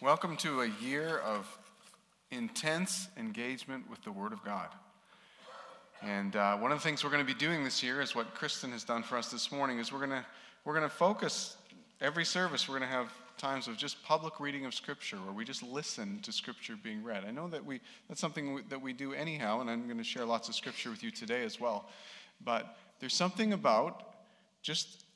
[0.00, 1.58] Welcome to a year of
[2.30, 4.68] intense engagement with the Word of God.
[6.02, 8.32] And uh, one of the things we're going to be doing this year is what
[8.32, 10.24] Kristen has done for us this morning is we're going to
[10.64, 11.56] we're going to focus
[12.00, 15.44] every service we're going to have times of just public reading of scripture where we
[15.44, 17.24] just listen to scripture being read.
[17.24, 20.24] I know that we that's something that we do anyhow and I'm going to share
[20.24, 21.88] lots of scripture with you today as well.
[22.44, 24.04] But there's something about
[24.62, 25.06] just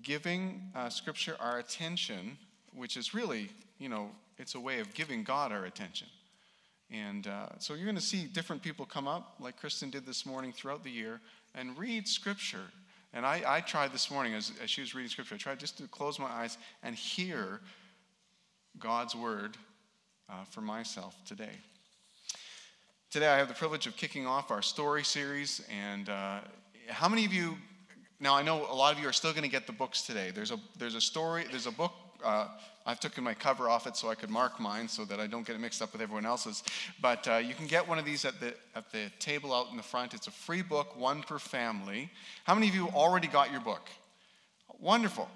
[0.00, 2.38] giving uh, scripture our attention
[2.74, 4.10] which is really, you know,
[4.40, 6.08] it's a way of giving God our attention.
[6.90, 10.24] And uh, so you're going to see different people come up, like Kristen did this
[10.24, 11.20] morning throughout the year,
[11.54, 12.64] and read Scripture.
[13.12, 15.76] And I, I tried this morning as, as she was reading Scripture, I tried just
[15.78, 17.60] to close my eyes and hear
[18.78, 19.56] God's Word
[20.28, 21.52] uh, for myself today.
[23.10, 25.62] Today I have the privilege of kicking off our story series.
[25.70, 26.40] And uh,
[26.88, 27.56] how many of you,
[28.20, 30.30] now I know a lot of you are still going to get the books today.
[30.34, 31.92] There's a, there's a story, there's a book
[32.24, 32.48] uh,
[32.90, 35.46] I've taken my cover off it so I could mark mine so that I don't
[35.46, 36.64] get it mixed up with everyone else's.
[37.00, 39.76] But uh, you can get one of these at the, at the table out in
[39.76, 40.12] the front.
[40.12, 42.10] It's a free book, one per family.
[42.42, 43.88] How many of you already got your book?
[44.80, 45.28] Wonderful.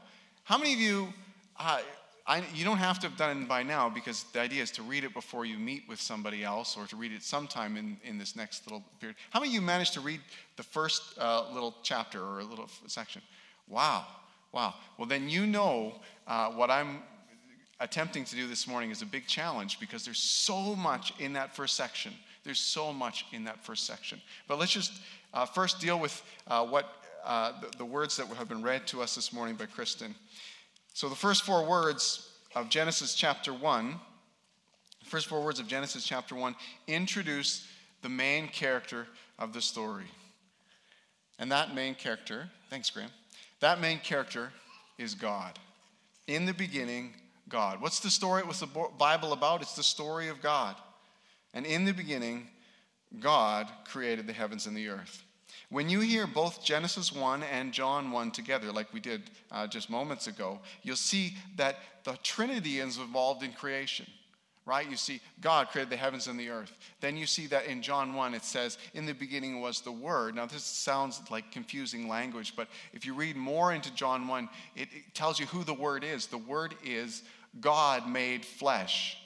[0.43, 1.15] How many of you,
[1.61, 1.79] uh,
[2.27, 4.83] I, you don't have to have done it by now because the idea is to
[4.83, 8.19] read it before you meet with somebody else or to read it sometime in, in
[8.19, 9.17] this next little period.
[9.31, 10.21] How many of you managed to read
[10.57, 13.23] the first uh, little chapter or a little section?
[13.69, 14.07] Wow.
[14.51, 14.75] Wow.
[14.99, 15.95] Well, then you know
[16.27, 17.03] uh, what I'm
[17.81, 21.55] attempting to do this morning is a big challenge because there's so much in that
[21.55, 22.13] first section.
[22.45, 24.21] There's so much in that first section.
[24.47, 24.93] But let's just
[25.33, 26.87] uh, first deal with uh, what
[27.25, 30.15] uh, the, the words that have been read to us this morning by Kristen.
[30.93, 33.95] So, the first four words of Genesis chapter 1,
[35.03, 36.55] the first four words of Genesis chapter 1
[36.87, 37.67] introduce
[38.03, 39.07] the main character
[39.39, 40.05] of the story.
[41.39, 43.11] And that main character, thanks, Graham,
[43.61, 44.53] that main character
[44.99, 45.59] is God.
[46.27, 47.15] In the beginning,
[47.49, 47.81] God.
[47.81, 48.43] What's the story?
[48.43, 49.63] What's the Bible about?
[49.63, 50.77] It's the story of God.
[51.53, 52.49] And in the beginning,
[53.21, 55.23] God created the heavens and the earth.
[55.71, 59.91] When you hear both Genesis 1 and John 1 together, like we did uh, just
[59.91, 64.07] moments ago, you'll see that the Trinity is involved in creation
[64.67, 64.89] right?
[64.89, 66.77] You see, God created the heavens and the earth.
[67.01, 70.35] Then you see that in John 1, it says, In the beginning was the Word.
[70.35, 74.89] Now, this sounds like confusing language, but if you read more into John 1, it,
[74.93, 76.27] it tells you who the Word is.
[76.27, 77.23] The Word is
[77.61, 79.19] God made flesh,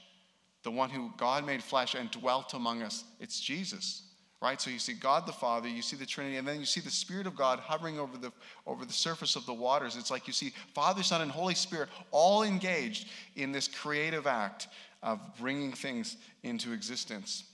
[0.65, 3.05] the one who God made flesh and dwelt among us.
[3.21, 4.03] It's Jesus.
[4.41, 4.61] Right?
[4.61, 6.91] So you see God the Father, you see the Trinity, and then you see the
[6.91, 8.33] Spirit of God hovering over the,
[8.69, 9.97] over the surface of the waters.
[9.97, 14.69] It's like you see Father, Son, and Holy Spirit all engaged in this creative act
[15.03, 17.45] of bringing things into existence.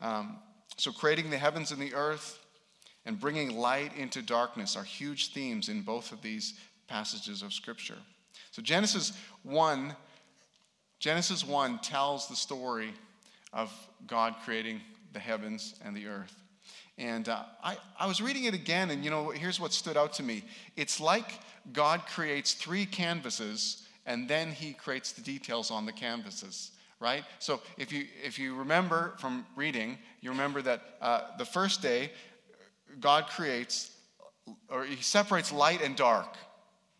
[0.00, 0.38] Um,
[0.76, 2.38] so, creating the heavens and the earth
[3.04, 6.54] and bringing light into darkness are huge themes in both of these
[6.88, 7.98] passages of Scripture.
[8.50, 9.12] So, Genesis
[9.42, 9.94] 1,
[10.98, 12.92] Genesis 1 tells the story
[13.52, 13.72] of
[14.06, 14.80] God creating
[15.12, 16.34] the heavens and the earth.
[16.98, 20.12] And uh, I, I was reading it again, and you know, here's what stood out
[20.14, 20.44] to me.
[20.76, 21.40] It's like
[21.72, 27.24] God creates three canvases, and then he creates the details on the canvases right?
[27.40, 32.12] So if you if you remember from reading, you remember that uh, the first day,
[33.00, 33.90] God creates
[34.68, 36.36] or He separates light and dark,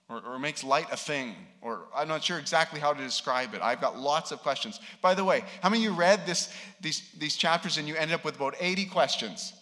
[0.08, 3.62] or, or makes light a thing, or I'm not sure exactly how to describe it.
[3.62, 4.80] I've got lots of questions.
[5.00, 8.14] By the way, how many of you read this these these chapters and you ended
[8.14, 9.52] up with about 80 questions?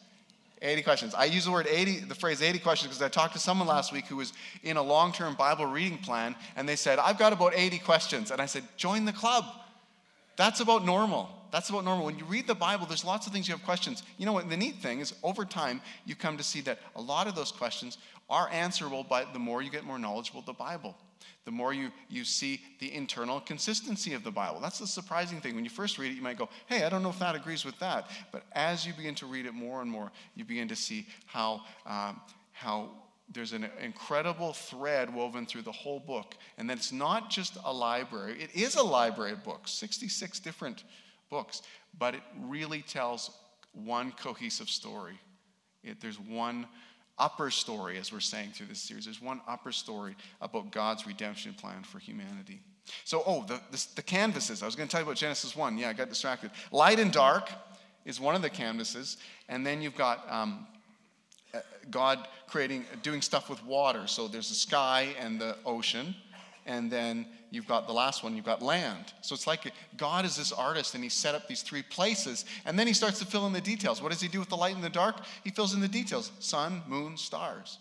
[0.62, 1.14] 80 questions.
[1.14, 3.92] I use the word 80, the phrase 80 questions because I talked to someone last
[3.92, 4.32] week who was
[4.62, 8.30] in a long term Bible reading plan and they said, I've got about 80 questions.
[8.30, 9.44] And I said, join the club.
[10.36, 11.30] That's about normal.
[11.50, 12.06] That's about normal.
[12.06, 14.02] When you read the Bible, there's lots of things you have questions.
[14.18, 14.48] You know what?
[14.48, 17.50] The neat thing is, over time, you come to see that a lot of those
[17.50, 17.98] questions
[18.28, 20.96] are answerable by the more you get more knowledgeable the Bible.
[21.44, 24.60] The more you, you see the internal consistency of the Bible.
[24.60, 25.54] That's the surprising thing.
[25.54, 27.64] When you first read it, you might go, hey, I don't know if that agrees
[27.64, 28.10] with that.
[28.32, 31.62] But as you begin to read it more and more, you begin to see how,
[31.86, 32.20] um,
[32.52, 32.90] how
[33.32, 36.34] there's an incredible thread woven through the whole book.
[36.58, 40.84] And that it's not just a library, it is a library of books, 66 different
[41.30, 41.62] books,
[41.98, 43.30] but it really tells
[43.72, 45.18] one cohesive story.
[45.82, 46.66] It, there's one
[47.20, 49.04] upper story, as we're saying through this series.
[49.04, 52.60] There's one upper story about God's redemption plan for humanity.
[53.04, 54.62] So, oh, the, the, the canvases.
[54.62, 55.78] I was going to tell you about Genesis 1.
[55.78, 56.50] Yeah, I got distracted.
[56.72, 57.50] Light and dark
[58.04, 59.18] is one of the canvases.
[59.48, 60.66] And then you've got um,
[61.90, 64.06] God creating, doing stuff with water.
[64.06, 66.14] So there's the sky and the ocean,
[66.70, 69.06] and then you've got the last one, you've got land.
[69.22, 72.78] So it's like God is this artist, and he set up these three places, and
[72.78, 74.00] then he starts to fill in the details.
[74.00, 75.16] What does he do with the light and the dark?
[75.42, 77.78] He fills in the details sun, moon, stars.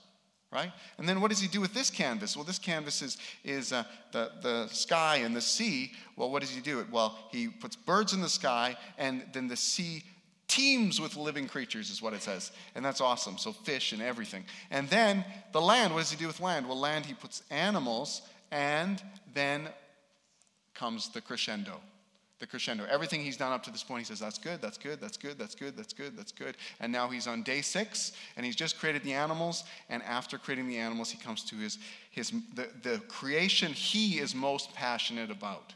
[0.51, 0.71] right?
[0.97, 2.35] And then what does he do with this canvas?
[2.35, 5.91] Well, this canvas is, is uh, the, the sky and the sea.
[6.15, 6.85] Well, what does he do?
[6.91, 10.03] Well, he puts birds in the sky, and then the sea
[10.47, 12.51] teems with living creatures, is what it says.
[12.73, 13.37] And that's awesome.
[13.37, 14.43] So, fish and everything.
[14.71, 16.67] And then the land, what does he do with land?
[16.67, 19.01] Well, land, he puts animals, and
[19.33, 19.69] then
[20.73, 21.79] comes the crescendo
[22.39, 22.85] the crescendo.
[22.89, 25.37] Everything he's done up to this point, he says, That's good, that's good, that's good,
[25.37, 26.55] that's good, that's good, that's good.
[26.79, 29.65] And now he's on day six, and he's just created the animals.
[29.89, 31.77] And after creating the animals, he comes to his,
[32.09, 35.73] his the, the creation he is most passionate about.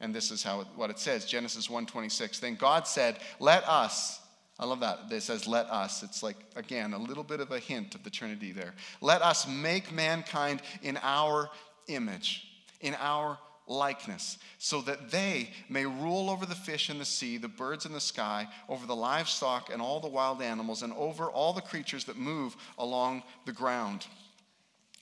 [0.00, 2.38] And this is how what it says Genesis 1:26.
[2.40, 4.20] Then God said, Let us.
[4.58, 5.10] I love that.
[5.10, 6.04] It says, let us.
[6.04, 8.72] It's like, again, a little bit of a hint of the Trinity there.
[9.00, 11.50] Let us make mankind in our
[11.88, 12.46] image,
[12.80, 17.48] in our likeness, so that they may rule over the fish in the sea, the
[17.48, 21.52] birds in the sky, over the livestock and all the wild animals, and over all
[21.52, 24.06] the creatures that move along the ground.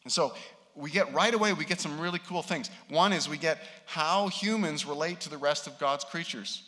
[0.05, 0.35] And so
[0.75, 2.71] we get right away, we get some really cool things.
[2.89, 6.63] One is we get how humans relate to the rest of God's creatures.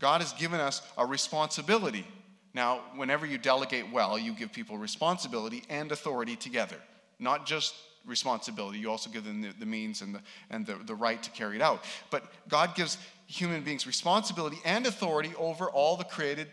[0.00, 2.06] God has given us a responsibility.
[2.52, 6.76] Now, whenever you delegate well, you give people responsibility and authority together,
[7.18, 7.74] not just
[8.06, 8.78] responsibility.
[8.78, 10.20] You also give them the, the means and, the,
[10.50, 11.84] and the, the right to carry it out.
[12.10, 16.48] But God gives human beings responsibility and authority over all the created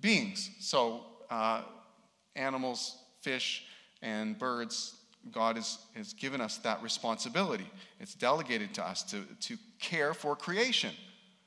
[0.00, 0.50] beings.
[0.60, 1.62] So, uh,
[2.36, 3.64] animals, fish,
[4.02, 4.94] and birds,
[5.32, 7.66] God has, has given us that responsibility.
[7.98, 10.92] It's delegated to us to, to care for creation,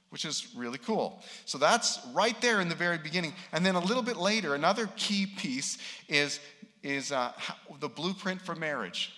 [0.10, 1.22] which is really cool.
[1.46, 3.34] So that's right there in the very beginning.
[3.54, 5.78] And then a little bit later, another key piece
[6.08, 6.40] is,
[6.84, 7.32] is uh,
[7.80, 9.14] the blueprint for marriage.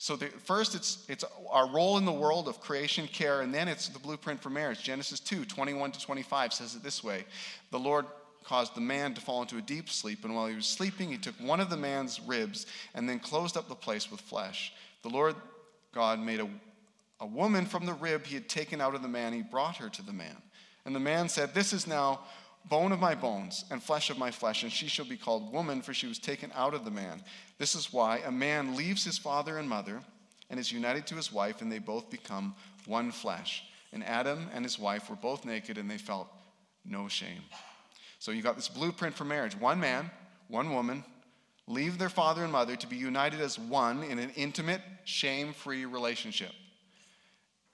[0.00, 3.68] So the, first, it's, it's our role in the world of creation care, and then
[3.68, 4.82] it's the blueprint for marriage.
[4.82, 7.26] Genesis 2, 21 to 25 says it this way
[7.70, 8.06] The Lord
[8.42, 11.18] caused the man to fall into a deep sleep, and while he was sleeping, he
[11.18, 12.64] took one of the man's ribs
[12.94, 14.72] and then closed up the place with flesh.
[15.02, 15.36] The Lord
[15.92, 16.48] God made a,
[17.20, 19.34] a woman from the rib he had taken out of the man.
[19.34, 20.36] He brought her to the man.
[20.86, 22.20] And the man said, This is now
[22.64, 25.82] bone of my bones and flesh of my flesh, and she shall be called woman,
[25.82, 27.22] for she was taken out of the man.
[27.58, 30.00] This is why a man leaves his father and mother
[30.50, 32.54] and is united to his wife, and they both become
[32.86, 33.64] one flesh.
[33.92, 36.28] And Adam and his wife were both naked, and they felt
[36.84, 37.42] no shame.
[38.18, 40.10] So you got this blueprint for marriage one man,
[40.48, 41.04] one woman,
[41.66, 45.86] leave their father and mother to be united as one in an intimate, shame free
[45.86, 46.52] relationship.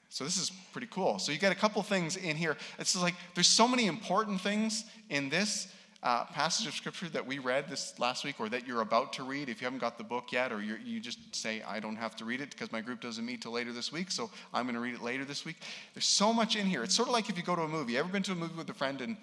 [0.08, 1.19] So this is pretty cool.
[1.19, 2.56] So you get a couple things in here.
[2.79, 5.69] It's like there's so many important things in this
[6.03, 9.25] uh, passage of scripture that we read this last week or that you're about to
[9.25, 9.49] read.
[9.49, 12.25] If you haven't got the book yet or you just say i don't have to
[12.25, 14.81] read it because my group doesn't meet till later this week so i'm going to
[14.81, 15.56] read it later this week.
[15.94, 16.85] There's so much in here.
[16.85, 17.99] It's sort of like if you go to a movie.
[17.99, 19.17] Ever been to a movie with a friend and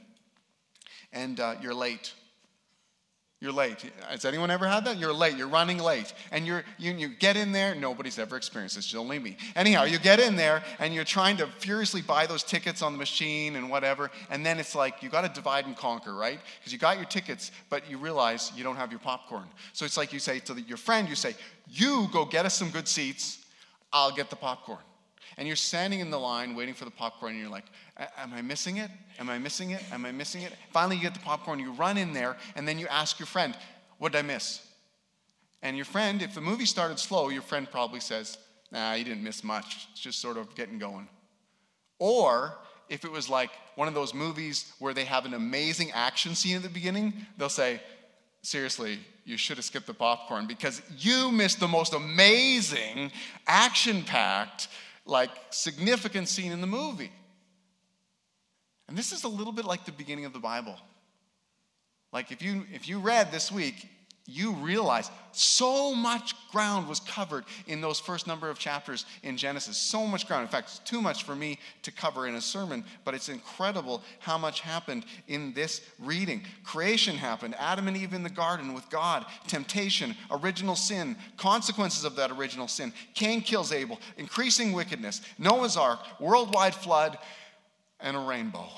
[1.13, 2.13] and uh, you're late
[3.43, 3.91] you're late.
[4.07, 4.97] Has anyone ever had that?
[4.97, 5.35] You're late.
[5.35, 6.13] You're running late.
[6.31, 7.75] And you're, you, you get in there.
[7.75, 9.35] Nobody's ever experienced this, only me.
[9.57, 12.97] Anyhow, you get in there and you're trying to furiously buy those tickets on the
[12.97, 14.11] machine and whatever.
[14.29, 16.39] And then it's like you got to divide and conquer, right?
[16.59, 19.49] Because you got your tickets, but you realize you don't have your popcorn.
[19.73, 21.35] So it's like you say to the, your friend, you say,
[21.69, 23.43] You go get us some good seats.
[23.91, 24.79] I'll get the popcorn.
[25.37, 27.65] And you're standing in the line waiting for the popcorn, and you're like,
[28.17, 28.89] Am I missing it?
[29.19, 29.83] Am I missing it?
[29.91, 30.53] Am I missing it?
[30.71, 33.55] Finally, you get the popcorn, you run in there, and then you ask your friend,
[33.97, 34.65] What did I miss?
[35.61, 38.37] And your friend, if the movie started slow, your friend probably says,
[38.71, 39.87] Nah, you didn't miss much.
[39.91, 41.07] It's just sort of getting going.
[41.99, 42.57] Or
[42.89, 46.57] if it was like one of those movies where they have an amazing action scene
[46.57, 47.81] at the beginning, they'll say,
[48.41, 53.09] Seriously, you should have skipped the popcorn because you missed the most amazing,
[53.47, 54.67] action packed,
[55.05, 57.11] like significant scene in the movie.
[58.87, 60.77] And this is a little bit like the beginning of the Bible.
[62.11, 63.87] Like if you if you read this week,
[64.25, 69.75] you realize so much ground was covered in those first number of chapters in Genesis.
[69.75, 70.43] So much ground.
[70.43, 74.01] In fact, it's too much for me to cover in a sermon, but it's incredible
[74.19, 76.43] how much happened in this reading.
[76.63, 82.15] Creation happened, Adam and Eve in the garden with God, temptation, original sin, consequences of
[82.15, 82.93] that original sin.
[83.15, 87.17] Cain kills Abel, increasing wickedness, Noah's ark, worldwide flood,
[87.99, 88.69] and a rainbow.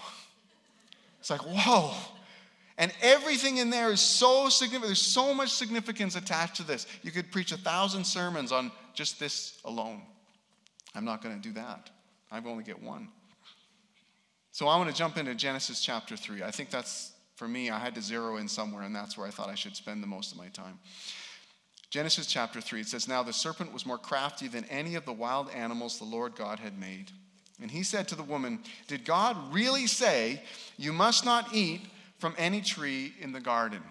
[1.20, 1.94] It's like, whoa.
[2.78, 4.88] And everything in there is so significant.
[4.88, 6.88] There's so much significance attached to this.
[7.04, 10.02] You could preach a thousand sermons on just this alone.
[10.94, 11.90] I'm not going to do that.
[12.32, 13.08] I've only get one.
[14.52, 16.44] So I want to jump into Genesis chapter 3.
[16.44, 19.30] I think that's, for me, I had to zero in somewhere, and that's where I
[19.30, 20.80] thought I should spend the most of my time.
[21.90, 25.14] Genesis chapter 3, it says, Now the serpent was more crafty than any of the
[25.14, 27.12] wild animals the Lord God had made.
[27.62, 30.42] And he said to the woman, Did God really say,
[30.78, 31.82] You must not eat
[32.18, 33.82] from any tree in the garden?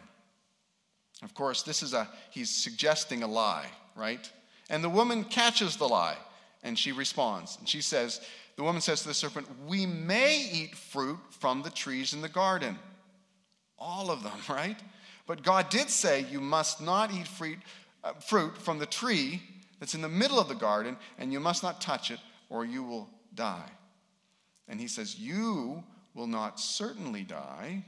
[1.22, 3.66] Of course, this is a, he's suggesting a lie,
[3.96, 4.30] right?
[4.68, 6.16] And the woman catches the lie
[6.62, 7.56] and she responds.
[7.58, 8.20] And she says,
[8.56, 12.28] the woman says to the serpent, We may eat fruit from the trees in the
[12.28, 12.78] garden.
[13.78, 14.80] All of them, right?
[15.26, 17.58] But God did say, You must not eat fruit,
[18.02, 19.42] uh, fruit from the tree
[19.80, 22.82] that's in the middle of the garden, and you must not touch it, or you
[22.82, 23.70] will die.
[24.68, 25.82] And he says, You
[26.14, 27.84] will not certainly die,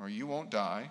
[0.00, 0.90] or you won't die.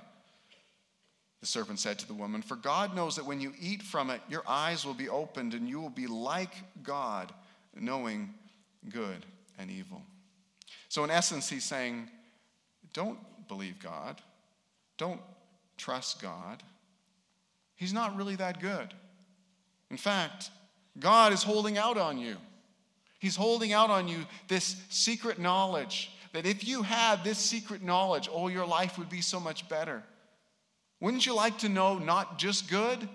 [1.40, 4.22] The serpent said to the woman, For God knows that when you eat from it,
[4.30, 6.54] your eyes will be opened, and you will be like
[6.84, 7.34] God,
[7.76, 8.34] knowing
[8.90, 9.26] good
[9.58, 10.02] and evil.
[10.88, 12.10] So, in essence, he's saying,
[12.94, 13.18] Don't
[13.48, 14.22] believe God.
[14.98, 15.22] Don't
[15.78, 16.62] trust God.
[17.76, 18.94] He's not really that good.
[19.90, 20.52] In fact,
[21.00, 22.38] God is holding out on you.
[23.20, 28.30] He's holding out on you this secret knowledge that if you had this secret knowledge,
[28.32, 30.04] oh, your life would be so much better.
[31.00, 33.10] Wouldn't you like to know not just good?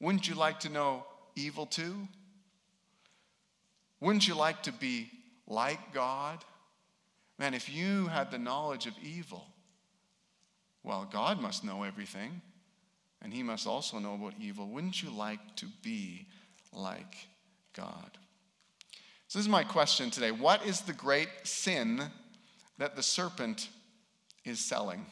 [0.00, 1.04] Wouldn't you like to know
[1.34, 2.08] evil too?
[4.00, 5.10] Wouldn't you like to be
[5.46, 6.44] like God?
[7.38, 9.46] Man, if you had the knowledge of evil,
[10.82, 12.40] well, God must know everything,
[13.22, 14.68] and He must also know about evil.
[14.68, 16.26] Wouldn't you like to be
[16.72, 17.28] like
[17.74, 18.18] God?
[19.28, 20.30] So, this is my question today.
[20.30, 22.02] What is the great sin
[22.78, 23.68] that the serpent
[24.44, 25.04] is selling?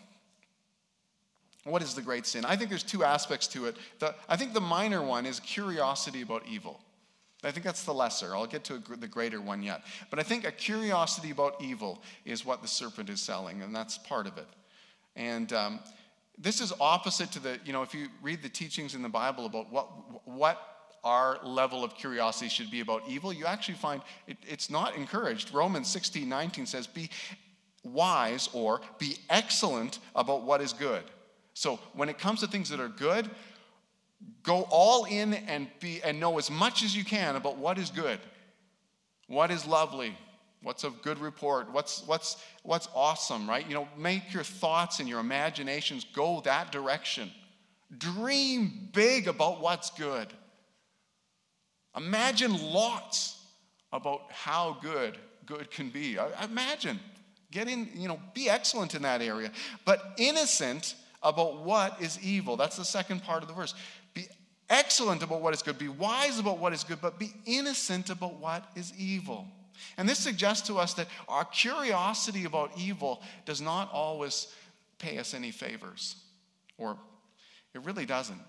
[1.64, 2.44] What is the great sin?
[2.44, 3.76] I think there's two aspects to it.
[3.99, 6.80] The, I think the minor one is curiosity about evil.
[7.42, 8.37] I think that's the lesser.
[8.37, 9.83] I'll get to a, the greater one yet.
[10.11, 13.99] But I think a curiosity about evil is what the serpent is selling, and that's
[13.99, 14.47] part of it.
[15.16, 15.80] And um,
[16.38, 19.47] this is opposite to the, you know, if you read the teachings in the Bible
[19.47, 19.88] about what,
[20.25, 20.74] what
[21.04, 25.54] our level of curiosity should be about evil, you actually find it, it's not encouraged.
[25.54, 27.11] Romans 16 19 says, Be
[27.82, 31.02] wise or be excellent about what is good.
[31.52, 33.30] So when it comes to things that are good,
[34.42, 37.90] Go all in and be and know as much as you can about what is
[37.90, 38.18] good,
[39.26, 40.14] what is lovely,
[40.62, 43.66] what's a good report, what's what's what's awesome, right?
[43.66, 47.30] You know, make your thoughts and your imaginations go that direction.
[47.96, 50.28] Dream big about what's good.
[51.96, 53.40] Imagine lots
[53.92, 56.18] about how good good can be.
[56.42, 56.98] Imagine.
[57.50, 59.50] getting, you know, be excellent in that area,
[59.84, 62.56] but innocent about what is evil.
[62.56, 63.74] That's the second part of the verse
[64.12, 64.26] Be
[64.68, 68.34] excellent about what is good, be wise about what is good, but be innocent about
[68.40, 69.46] what is evil.
[69.96, 74.48] And this suggests to us that our curiosity about evil does not always
[74.98, 76.16] pay us any favors,
[76.78, 76.96] or
[77.74, 78.40] it really doesn't.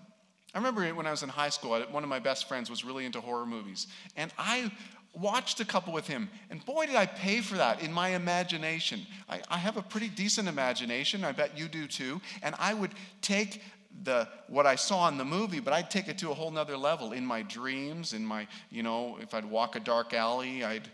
[0.54, 3.04] I remember when I was in high school, one of my best friends was really
[3.04, 3.86] into horror movies,
[4.16, 4.70] and I
[5.12, 9.06] watched a couple with him, and boy, did I pay for that in my imagination.
[9.28, 12.92] I, I have a pretty decent imagination, I bet you do too, and I would
[13.22, 13.62] take
[14.04, 16.76] the what I saw in the movie, but I'd take it to a whole nother
[16.76, 20.88] level in my dreams, in my, you know, if I'd walk a dark alley, I'd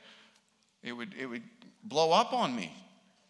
[0.82, 1.42] it would it would
[1.84, 2.72] blow up on me.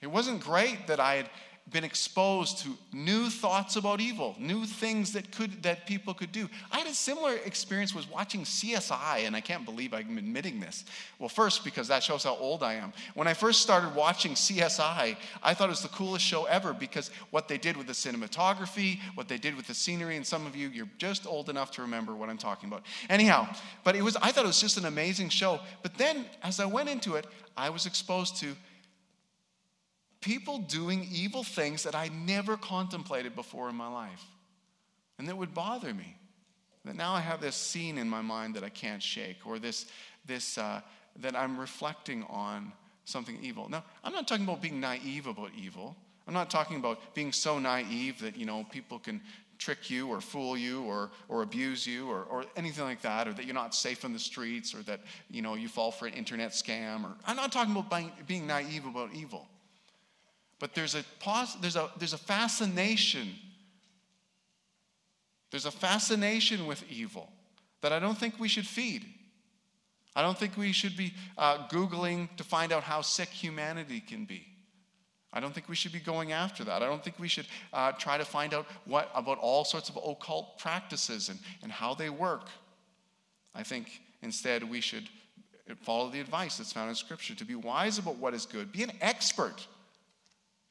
[0.01, 1.31] It wasn't great that I had
[1.71, 6.49] been exposed to new thoughts about evil, new things that could that people could do.
[6.73, 10.85] I had a similar experience was watching CSI, and I can't believe I'm admitting this.
[11.19, 12.93] Well, first because that shows how old I am.
[13.15, 17.11] When I first started watching CSI, I thought it was the coolest show ever because
[17.31, 20.57] what they did with the cinematography, what they did with the scenery, and some of
[20.57, 22.83] you you're just old enough to remember what I'm talking about.
[23.09, 23.49] Anyhow,
[23.85, 25.61] but it was I thought it was just an amazing show.
[25.83, 27.27] But then as I went into it,
[27.57, 28.57] I was exposed to
[30.23, 34.25] people doing evil things that I never contemplated before in my life.
[35.19, 36.17] And that would bother me.
[36.85, 39.87] That now I have this scene in my mind that I can't shake, or this,
[40.27, 40.81] this uh,
[41.21, 42.73] that I'm reflecting on
[43.05, 43.69] something evil.
[43.69, 45.97] Now, I'm not talking about being naive about evil.
[46.27, 49.21] I'm not talking about being so naive that, you know, people can
[49.59, 53.33] trick you or fool you or, or abuse you or, or anything like that, or
[53.33, 55.01] that you're not safe in the streets or that,
[55.31, 57.05] you know, you fall for an internet scam.
[57.05, 59.47] Or, I'm not talking about being naive about evil.
[60.63, 61.03] But there's a,
[61.61, 63.35] there's a, there's a fascination.
[65.51, 67.29] There's a fascination with evil
[67.81, 69.05] that I don't think we should feed.
[70.15, 74.25] I don't think we should be uh, Googling to find out how sick humanity can
[74.25, 74.47] be.
[75.33, 76.81] I don't think we should be going after that.
[76.81, 79.97] I don't think we should uh, try to find out what about all sorts of
[79.97, 82.47] occult practices and, and how they work.
[83.53, 85.09] I think instead we should
[85.81, 88.85] follow the advice that's found in Scripture to be wise about what is good, be
[88.85, 89.67] an expert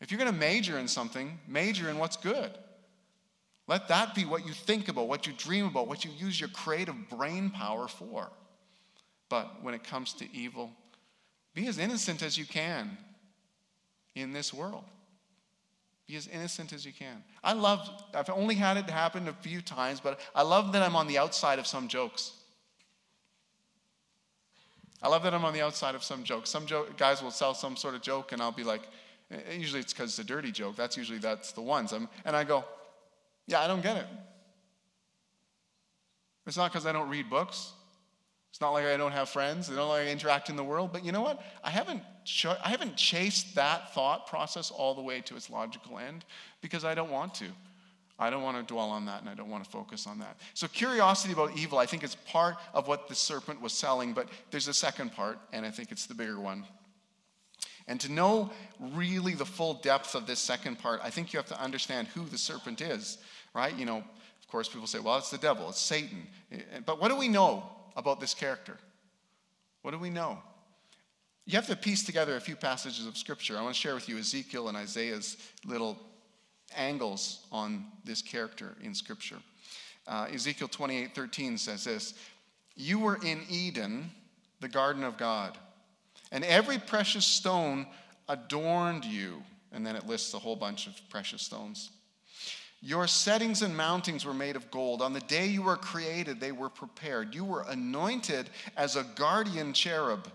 [0.01, 2.51] if you're going to major in something, major in what's good.
[3.67, 6.50] Let that be what you think about, what you dream about, what you use your
[6.50, 8.29] creative brain power for.
[9.29, 10.72] But when it comes to evil,
[11.53, 12.98] be as innocent as you can
[14.15, 14.84] in this world.
[16.08, 17.24] Be as innocent as you can.
[17.43, 20.96] I love, I've only had it happen a few times, but I love that I'm
[20.96, 22.34] on the outside of some jokes.
[25.01, 26.50] I love that I'm on the outside of some jokes.
[26.50, 28.81] Some joke, guys will sell some sort of joke, and I'll be like,
[29.52, 30.76] usually it's because it's a dirty joke.
[30.76, 31.92] That's usually that's the ones.
[31.92, 32.66] I'm, and I go,
[33.48, 34.06] yeah, I don't get it.
[36.48, 37.72] It's not because I don't read books.
[38.50, 39.70] It's not like I don't have friends.
[39.70, 40.92] I don't like I interact in the world.
[40.92, 41.42] But you know what?
[41.64, 46.00] I haven't, ch- I haven't chased that thought process all the way to its logical
[46.00, 46.26] end
[46.62, 47.46] because I don't want to.
[48.20, 50.38] I don't want to dwell on that and I don't want to focus on that.
[50.54, 54.28] So, curiosity about evil, I think, is part of what the serpent was selling, but
[54.52, 56.66] there's a second part, and I think it's the bigger one.
[57.88, 61.48] And to know really the full depth of this second part, I think you have
[61.48, 63.18] to understand who the serpent is,
[63.54, 63.76] right?
[63.76, 66.28] You know, of course, people say, well, it's the devil, it's Satan.
[66.86, 67.64] But what do we know
[67.96, 68.78] about this character?
[69.82, 70.40] What do we know?
[71.46, 73.58] You have to piece together a few passages of scripture.
[73.58, 75.98] I want to share with you Ezekiel and Isaiah's little
[76.76, 79.38] angles on this character in scripture.
[80.08, 82.14] Uh, Ezekiel 28 13 says this
[82.76, 84.12] You were in Eden,
[84.60, 85.58] the garden of God,
[86.32, 87.88] and every precious stone
[88.28, 89.44] adorned you.
[89.72, 91.92] And then it lists a whole bunch of precious stones.
[92.82, 95.02] Your settings and mountings were made of gold.
[95.02, 97.36] On the day you were created, they were prepared.
[97.36, 100.28] You were anointed as a guardian cherub,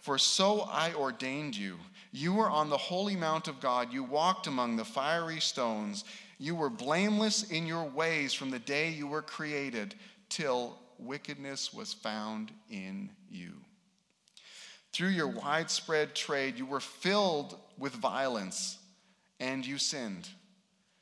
[0.00, 1.76] for so I ordained you.
[2.12, 3.92] You were on the holy mount of God.
[3.92, 6.04] You walked among the fiery stones.
[6.38, 9.94] You were blameless in your ways from the day you were created
[10.28, 13.52] till wickedness was found in you.
[14.92, 18.78] Through your widespread trade, you were filled with violence
[19.38, 20.28] and you sinned.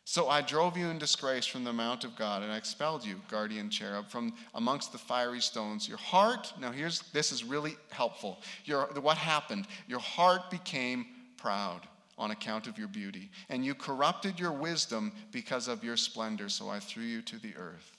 [0.05, 3.21] So I drove you in disgrace from the mount of God, and I expelled you,
[3.31, 5.87] guardian cherub, from amongst the fiery stones.
[5.87, 8.41] Your heart, now here's this is really helpful.
[8.65, 9.67] Your, what happened?
[9.87, 11.05] Your heart became
[11.37, 11.81] proud
[12.17, 16.71] on account of your beauty, and you corrupted your wisdom because of your splendor, so
[16.71, 17.93] I threw you to the earth.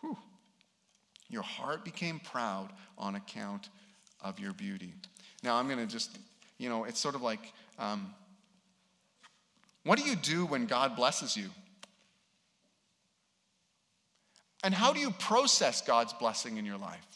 [0.00, 0.18] Whew.
[1.28, 3.68] Your heart became proud on account
[4.20, 4.92] of your beauty.
[5.42, 6.18] Now I'm going to just,
[6.58, 7.52] you know, it's sort of like.
[7.78, 8.14] Um,
[9.86, 11.48] what do you do when God blesses you?
[14.64, 17.06] And how do you process God's blessing in your life?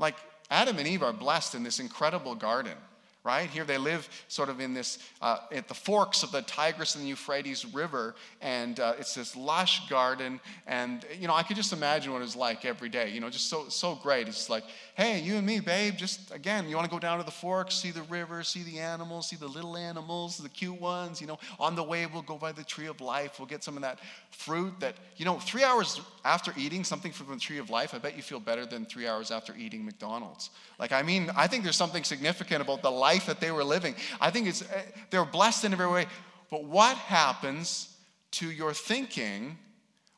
[0.00, 0.16] Like
[0.50, 2.76] Adam and Eve are blessed in this incredible garden
[3.24, 3.48] right?
[3.48, 7.02] Here they live sort of in this, uh, at the forks of the Tigris and
[7.02, 10.38] the Euphrates River, and uh, it's this lush garden.
[10.66, 13.30] And, you know, I could just imagine what it was like every day, you know,
[13.30, 14.28] just so, so great.
[14.28, 17.24] It's like, hey, you and me, babe, just again, you want to go down to
[17.24, 21.20] the forks, see the river, see the animals, see the little animals, the cute ones,
[21.20, 21.38] you know.
[21.58, 24.00] On the way, we'll go by the tree of life, we'll get some of that
[24.30, 27.98] fruit that, you know, three hours after eating something from the tree of life, I
[27.98, 30.50] bet you feel better than three hours after eating McDonald's.
[30.78, 33.64] Like, I mean, I think there's something significant about the life life that they were
[33.64, 33.94] living.
[34.20, 36.06] I think it's, eh, they were blessed in every way.
[36.50, 37.96] But what happens
[38.32, 39.58] to your thinking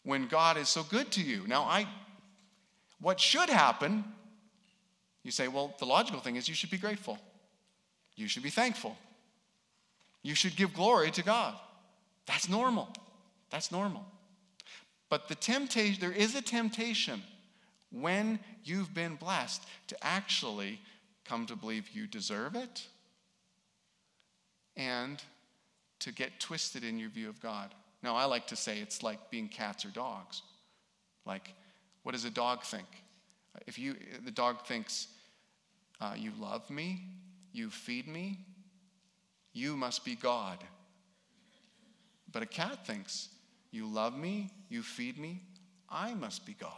[0.04, 1.46] when God is so good to you?
[1.46, 1.86] Now, I,
[3.00, 4.04] what should happen,
[5.22, 7.18] you say, well, the logical thing is you should be grateful.
[8.16, 8.96] You should be thankful.
[10.22, 11.54] You should give glory to God.
[12.26, 12.88] That's normal.
[13.50, 14.04] That's normal.
[15.10, 17.22] But the temptation, there is a temptation
[17.92, 20.80] when you've been blessed to actually
[21.28, 22.86] come to believe you deserve it
[24.76, 25.22] and
[26.00, 27.74] to get twisted in your view of God.
[28.02, 30.42] Now, I like to say it's like being cats or dogs.
[31.24, 31.54] Like,
[32.02, 32.86] what does a dog think?
[33.66, 35.08] If you, the dog thinks,
[36.00, 37.02] uh, you love me,
[37.52, 38.38] you feed me,
[39.52, 40.58] you must be God.
[42.30, 43.30] But a cat thinks,
[43.70, 45.42] you love me, you feed me,
[45.88, 46.70] I must be God.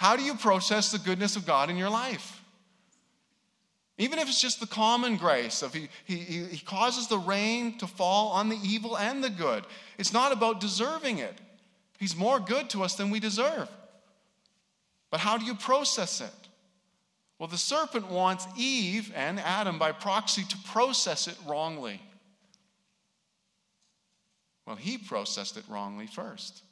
[0.00, 2.42] How do you process the goodness of God in your life?
[3.98, 7.86] Even if it's just the common grace of he, he, he causes the rain to
[7.86, 9.66] fall on the evil and the good.
[9.98, 11.34] It's not about deserving it.
[11.98, 13.68] He's more good to us than we deserve.
[15.10, 16.48] But how do you process it?
[17.38, 22.00] Well, the serpent wants Eve and Adam by proxy to process it wrongly.
[24.66, 26.62] Well, he processed it wrongly first.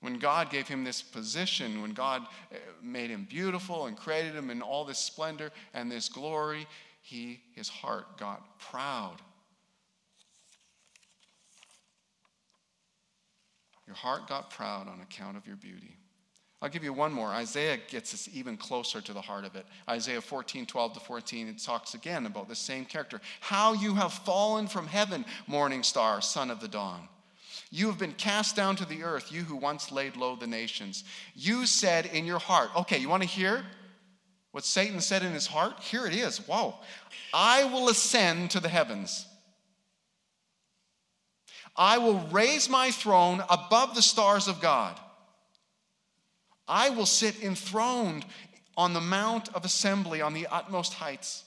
[0.00, 4.48] When God gave him this position, when God eh, made him beautiful and created him
[4.48, 6.66] in all this splendor and this glory,
[7.02, 9.16] he, his heart got proud.
[13.86, 15.96] Your heart got proud on account of your beauty.
[16.62, 17.28] I'll give you one more.
[17.28, 19.66] Isaiah gets us even closer to the heart of it.
[19.88, 23.20] Isaiah 14, 12 to 14, it talks again about the same character.
[23.40, 27.08] How you have fallen from heaven, morning star, son of the dawn.
[27.70, 31.04] You have been cast down to the earth, you who once laid low the nations.
[31.34, 33.64] You said in your heart, okay, you want to hear
[34.50, 35.78] what Satan said in his heart?
[35.80, 36.38] Here it is.
[36.38, 36.74] Whoa.
[37.32, 39.26] I will ascend to the heavens.
[41.76, 44.98] I will raise my throne above the stars of God.
[46.66, 48.24] I will sit enthroned
[48.76, 51.44] on the mount of assembly on the utmost heights.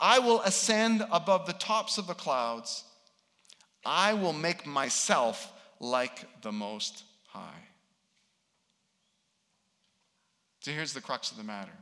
[0.00, 2.84] I will ascend above the tops of the clouds.
[3.84, 7.62] I will make myself like the Most High.
[10.60, 11.72] So here's the crux of the matter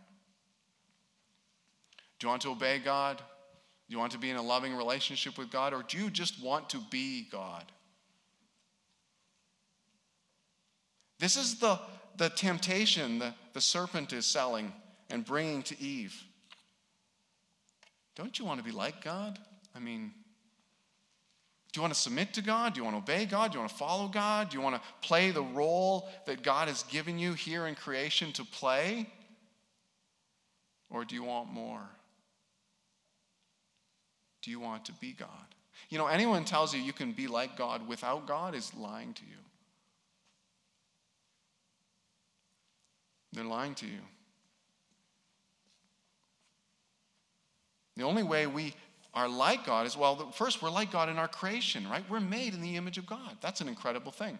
[2.18, 3.18] Do you want to obey God?
[3.18, 5.72] Do you want to be in a loving relationship with God?
[5.72, 7.64] Or do you just want to be God?
[11.18, 11.78] This is the,
[12.16, 14.72] the temptation the, the serpent is selling
[15.08, 16.20] and bringing to Eve.
[18.16, 19.38] Don't you want to be like God?
[19.74, 20.12] I mean,
[21.76, 22.72] do you want to submit to God?
[22.72, 23.52] Do you want to obey God?
[23.52, 24.48] Do you want to follow God?
[24.48, 28.32] Do you want to play the role that God has given you here in creation
[28.32, 29.06] to play?
[30.88, 31.82] Or do you want more?
[34.40, 35.28] Do you want to be God?
[35.90, 39.22] You know, anyone tells you you can be like God without God is lying to
[39.24, 39.36] you.
[43.34, 44.00] They're lying to you.
[47.98, 48.72] The only way we
[49.16, 52.04] are like God is, well, first, we're like God in our creation, right?
[52.08, 53.38] We're made in the image of God.
[53.40, 54.38] That's an incredible thing.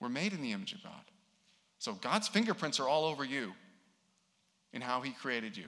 [0.00, 0.92] We're made in the image of God.
[1.78, 3.52] So God's fingerprints are all over you
[4.72, 5.66] in how He created you.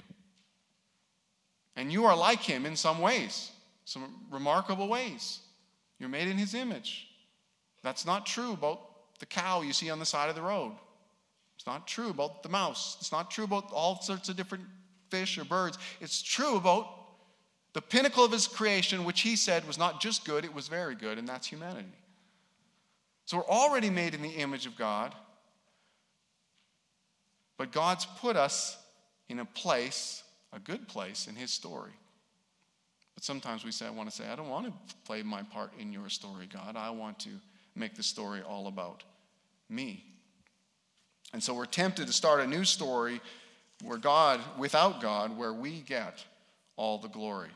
[1.76, 3.52] And you are like Him in some ways,
[3.84, 5.38] some remarkable ways.
[6.00, 7.06] You're made in His image.
[7.84, 8.80] That's not true about
[9.20, 10.72] the cow you see on the side of the road.
[11.54, 12.96] It's not true about the mouse.
[12.98, 14.64] It's not true about all sorts of different
[15.08, 15.78] fish or birds.
[16.00, 16.95] It's true about
[17.76, 20.94] the pinnacle of his creation, which he said was not just good, it was very
[20.94, 21.92] good, and that's humanity.
[23.26, 25.14] So we're already made in the image of God,
[27.58, 28.78] but God's put us
[29.28, 30.22] in a place,
[30.54, 31.90] a good place, in his story.
[33.14, 35.70] But sometimes we say, I want to say, I don't want to play my part
[35.78, 36.76] in your story, God.
[36.76, 37.30] I want to
[37.74, 39.04] make the story all about
[39.68, 40.02] me.
[41.34, 43.20] And so we're tempted to start a new story
[43.84, 46.24] where God, without God, where we get
[46.78, 47.50] all the glory.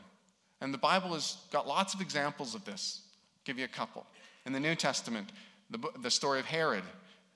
[0.61, 3.01] And the Bible has got lots of examples of this.
[3.03, 4.05] I'll give you a couple.
[4.45, 5.31] In the New Testament,
[5.69, 6.83] the, the story of Herod.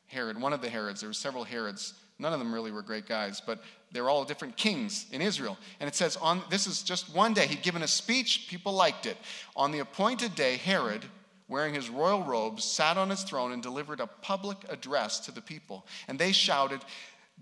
[0.08, 1.96] Herod, one of the Herods, there were several Herods.
[2.20, 3.62] None of them really were great guys, but
[3.92, 5.58] they were all different kings in Israel.
[5.80, 9.06] And it says, on this is just one day, he'd given a speech, people liked
[9.06, 9.18] it.
[9.56, 11.04] On the appointed day, Herod,
[11.48, 15.42] wearing his royal robes, sat on his throne and delivered a public address to the
[15.42, 15.86] people.
[16.08, 16.82] And they shouted,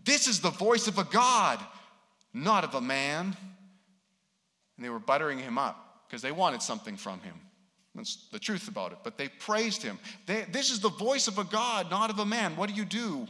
[0.05, 1.59] this is the voice of a God,
[2.33, 3.37] not of a man.
[4.77, 7.35] And they were buttering him up because they wanted something from him.
[7.95, 8.99] That's the truth about it.
[9.03, 9.99] But they praised him.
[10.25, 12.55] They, this is the voice of a God, not of a man.
[12.55, 13.27] What do you do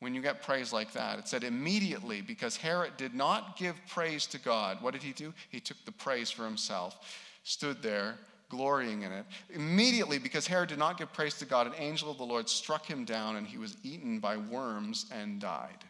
[0.00, 1.18] when you get praise like that?
[1.18, 5.34] It said immediately, because Herod did not give praise to God, what did he do?
[5.50, 6.96] He took the praise for himself,
[7.42, 8.18] stood there
[8.48, 9.26] glorying in it.
[9.50, 12.86] Immediately, because Herod did not give praise to God, an angel of the Lord struck
[12.86, 15.84] him down and he was eaten by worms and died.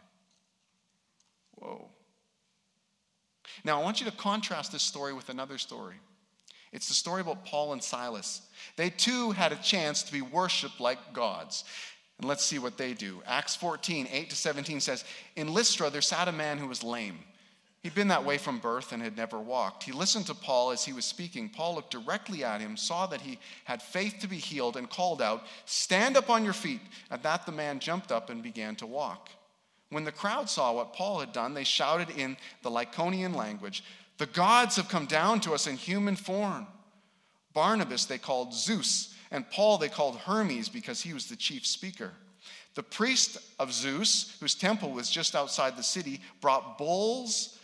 [1.55, 1.89] Whoa.
[3.63, 5.95] Now, I want you to contrast this story with another story.
[6.71, 8.41] It's the story about Paul and Silas.
[8.75, 11.63] They too had a chance to be worshiped like gods.
[12.19, 13.21] And let's see what they do.
[13.25, 15.03] Acts 14, 8 to 17 says
[15.35, 17.19] In Lystra, there sat a man who was lame.
[17.81, 19.83] He'd been that way from birth and had never walked.
[19.83, 21.47] He listened to Paul as he was speaking.
[21.47, 25.21] Paul looked directly at him, saw that he had faith to be healed, and called
[25.21, 26.81] out, Stand up on your feet.
[27.09, 29.29] At that, the man jumped up and began to walk.
[29.89, 33.83] When the crowd saw what Paul had done, they shouted in the Lycaonian language,
[34.17, 36.67] The gods have come down to us in human form.
[37.53, 42.11] Barnabas they called Zeus, and Paul they called Hermes because he was the chief speaker.
[42.75, 47.57] The priest of Zeus, whose temple was just outside the city, brought bulls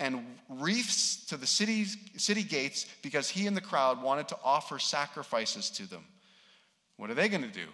[0.00, 1.84] and wreaths to the city,
[2.16, 6.04] city gates because he and the crowd wanted to offer sacrifices to them.
[6.96, 7.66] What are they going to do?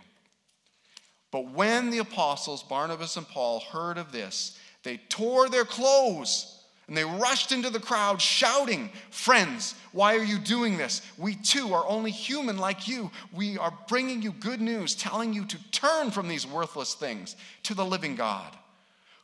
[1.32, 6.96] But when the apostles, Barnabas and Paul, heard of this, they tore their clothes and
[6.96, 11.02] they rushed into the crowd shouting, Friends, why are you doing this?
[11.18, 13.10] We too are only human like you.
[13.32, 17.74] We are bringing you good news, telling you to turn from these worthless things to
[17.74, 18.56] the living God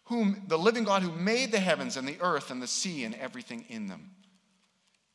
[0.08, 3.14] whom the living God who made the heavens and the earth and the sea and
[3.16, 4.10] everything in them.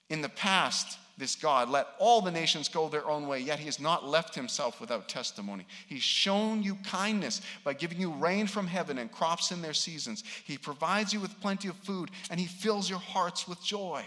[0.09, 3.65] In the past, this God let all the nations go their own way, yet he
[3.65, 5.67] has not left himself without testimony.
[5.87, 10.23] He's shown you kindness by giving you rain from heaven and crops in their seasons.
[10.43, 14.03] He provides you with plenty of food, and he fills your hearts with joy.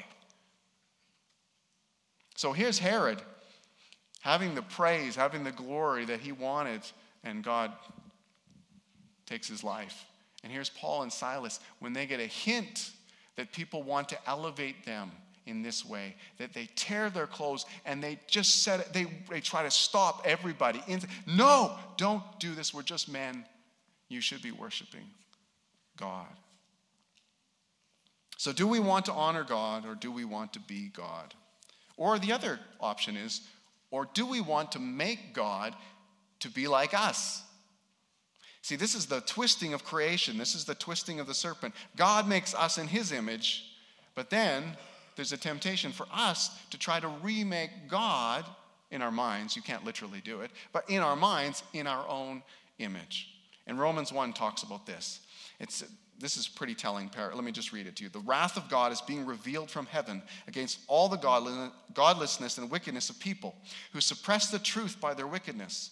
[2.34, 3.22] So here's Herod
[4.20, 6.80] having the praise, having the glory that he wanted,
[7.22, 7.72] and God
[9.26, 10.04] takes his life.
[10.42, 12.90] And here's Paul and Silas when they get a hint
[13.36, 15.12] that people want to elevate them
[15.46, 19.62] in this way that they tear their clothes and they just said they, they try
[19.62, 20.82] to stop everybody.
[21.26, 22.74] No, don't do this.
[22.74, 23.44] We're just men.
[24.08, 25.06] You should be worshiping
[25.96, 26.26] God.
[28.38, 31.34] So, do we want to honor God or do we want to be God?
[31.96, 33.40] Or the other option is,
[33.90, 35.74] or do we want to make God
[36.40, 37.42] to be like us?
[38.60, 40.38] See, this is the twisting of creation.
[40.38, 41.72] This is the twisting of the serpent.
[41.96, 43.64] God makes us in his image,
[44.14, 44.76] but then
[45.16, 48.44] there's a temptation for us to try to remake God
[48.90, 49.56] in our minds.
[49.56, 52.42] You can't literally do it, but in our minds, in our own
[52.78, 53.30] image.
[53.66, 55.20] And Romans 1 talks about this.
[55.58, 55.82] It's
[56.18, 57.10] this is pretty telling.
[57.14, 58.08] Let me just read it to you.
[58.08, 63.10] The wrath of God is being revealed from heaven against all the godlessness and wickedness
[63.10, 63.54] of people
[63.92, 65.90] who suppress the truth by their wickedness.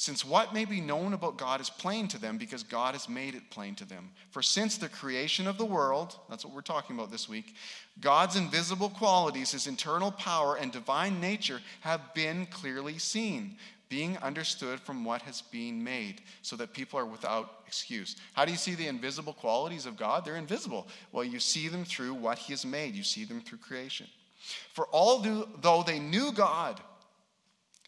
[0.00, 3.34] Since what may be known about God is plain to them because God has made
[3.34, 4.10] it plain to them.
[4.30, 7.56] For since the creation of the world, that's what we're talking about this week,
[8.00, 13.56] God's invisible qualities, his internal power and divine nature have been clearly seen
[13.88, 18.14] being understood from what has been made, so that people are without excuse.
[18.34, 20.24] How do you see the invisible qualities of God?
[20.24, 20.86] They're invisible.
[21.10, 24.06] Well, you see them through what He has made, you see them through creation.
[24.74, 26.80] For although they knew God,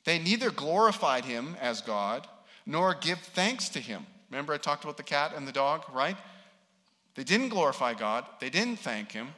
[0.04, 2.26] they neither glorified Him as God
[2.66, 4.06] nor give thanks to Him.
[4.30, 6.16] Remember, I talked about the cat and the dog, right?
[7.14, 9.28] They didn't glorify God, they didn't thank Him.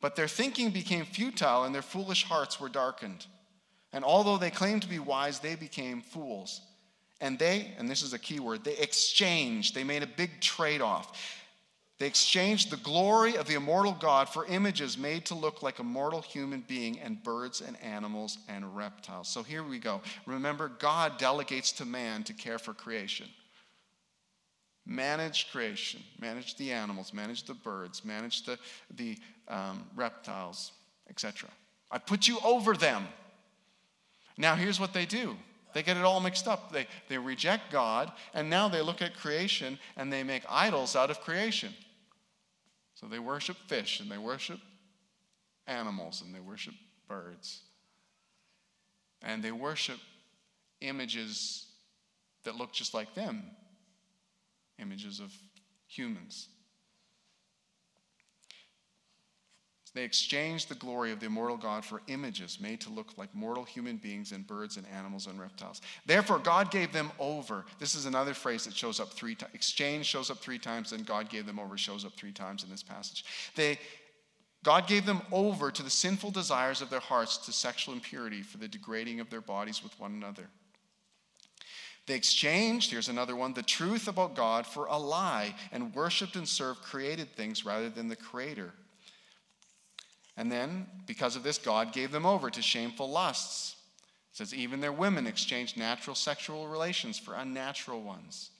[0.00, 3.26] But their thinking became futile and their foolish hearts were darkened.
[3.92, 6.60] And although they claimed to be wise, they became fools.
[7.20, 10.80] And they, and this is a key word, they exchanged, they made a big trade
[10.80, 11.41] off.
[12.02, 15.84] They exchanged the glory of the immortal God for images made to look like a
[15.84, 19.28] mortal human being and birds and animals and reptiles.
[19.28, 20.00] So here we go.
[20.26, 23.28] Remember, God delegates to man to care for creation.
[24.84, 28.58] Manage creation, manage the animals, manage the birds, manage the,
[28.96, 30.72] the um, reptiles,
[31.08, 31.48] etc.
[31.88, 33.06] I put you over them.
[34.36, 35.36] Now, here's what they do
[35.72, 36.72] they get it all mixed up.
[36.72, 41.08] They, they reject God, and now they look at creation and they make idols out
[41.08, 41.72] of creation.
[43.02, 44.60] So they worship fish, and they worship
[45.66, 46.74] animals, and they worship
[47.08, 47.62] birds.
[49.20, 49.98] And they worship
[50.80, 51.66] images
[52.44, 53.42] that look just like them
[54.78, 55.32] images of
[55.86, 56.48] humans.
[59.94, 63.64] They exchanged the glory of the immortal God for images made to look like mortal
[63.64, 65.82] human beings and birds and animals and reptiles.
[66.06, 67.66] Therefore, God gave them over.
[67.78, 69.52] This is another phrase that shows up three times.
[69.54, 72.70] Exchange shows up three times, and God gave them over shows up three times in
[72.70, 73.26] this passage.
[73.54, 73.78] They,
[74.64, 78.56] God gave them over to the sinful desires of their hearts to sexual impurity for
[78.56, 80.48] the degrading of their bodies with one another.
[82.06, 86.48] They exchanged, here's another one, the truth about God for a lie and worshiped and
[86.48, 88.72] served created things rather than the Creator
[90.36, 93.76] and then, because of this, God gave them over to shameful lusts.
[94.32, 98.50] It says, even their women exchanged natural sexual relations for unnatural ones.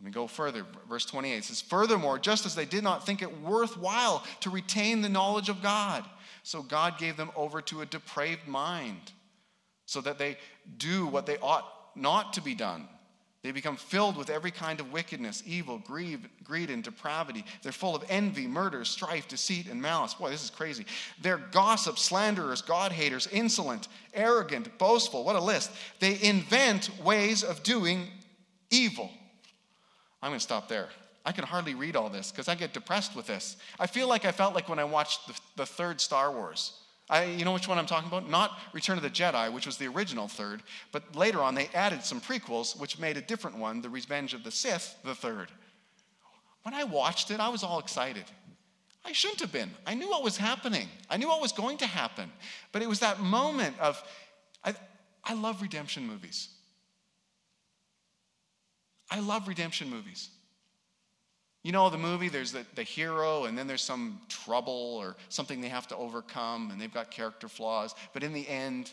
[0.00, 0.64] Let me go further.
[0.88, 5.08] Verse 28 says, Furthermore, just as they did not think it worthwhile to retain the
[5.08, 6.04] knowledge of God,
[6.44, 9.12] so God gave them over to a depraved mind,
[9.86, 10.36] so that they
[10.76, 12.88] do what they ought not to be done.
[13.42, 17.44] They become filled with every kind of wickedness, evil, greed, greed, and depravity.
[17.62, 20.14] They're full of envy, murder, strife, deceit, and malice.
[20.14, 20.84] Boy, this is crazy.
[21.22, 25.22] They're gossips, slanderers, God haters, insolent, arrogant, boastful.
[25.22, 25.70] What a list.
[26.00, 28.08] They invent ways of doing
[28.70, 29.08] evil.
[30.20, 30.88] I'm going to stop there.
[31.24, 33.56] I can hardly read all this because I get depressed with this.
[33.78, 36.72] I feel like I felt like when I watched the, the third Star Wars.
[37.10, 38.28] I, you know which one I'm talking about?
[38.28, 42.04] Not Return of the Jedi, which was the original third, but later on they added
[42.04, 45.48] some prequels, which made a different one, The Revenge of the Sith, the third.
[46.64, 48.24] When I watched it, I was all excited.
[49.04, 49.70] I shouldn't have been.
[49.86, 52.30] I knew what was happening, I knew what was going to happen.
[52.72, 54.02] But it was that moment of,
[54.62, 54.74] I,
[55.24, 56.48] I love redemption movies.
[59.10, 60.28] I love redemption movies.
[61.64, 65.60] You know, the movie, there's the, the hero, and then there's some trouble or something
[65.60, 67.94] they have to overcome, and they've got character flaws.
[68.12, 68.92] But in the end,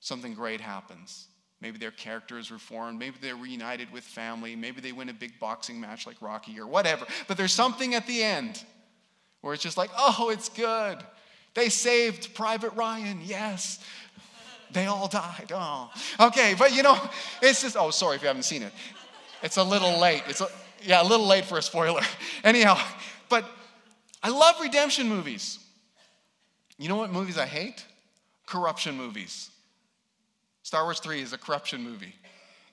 [0.00, 1.28] something great happens.
[1.60, 2.98] Maybe their character is reformed.
[2.98, 4.56] Maybe they're reunited with family.
[4.56, 7.06] Maybe they win a big boxing match like Rocky or whatever.
[7.28, 8.64] But there's something at the end
[9.42, 10.98] where it's just like, oh, it's good.
[11.54, 13.20] They saved Private Ryan.
[13.22, 13.82] Yes.
[14.72, 15.52] They all died.
[15.54, 15.90] Oh.
[16.18, 16.98] Okay, but you know,
[17.42, 18.72] it's just, oh, sorry if you haven't seen it.
[19.42, 20.22] It's a little late.
[20.28, 20.48] It's a,
[20.82, 22.02] yeah, a little late for a spoiler.
[22.44, 22.78] Anyhow,
[23.28, 23.44] but
[24.22, 25.58] I love redemption movies.
[26.78, 27.84] You know what movies I hate?
[28.50, 29.50] corruption movies.
[30.62, 32.14] Star Wars 3 is a corruption movie.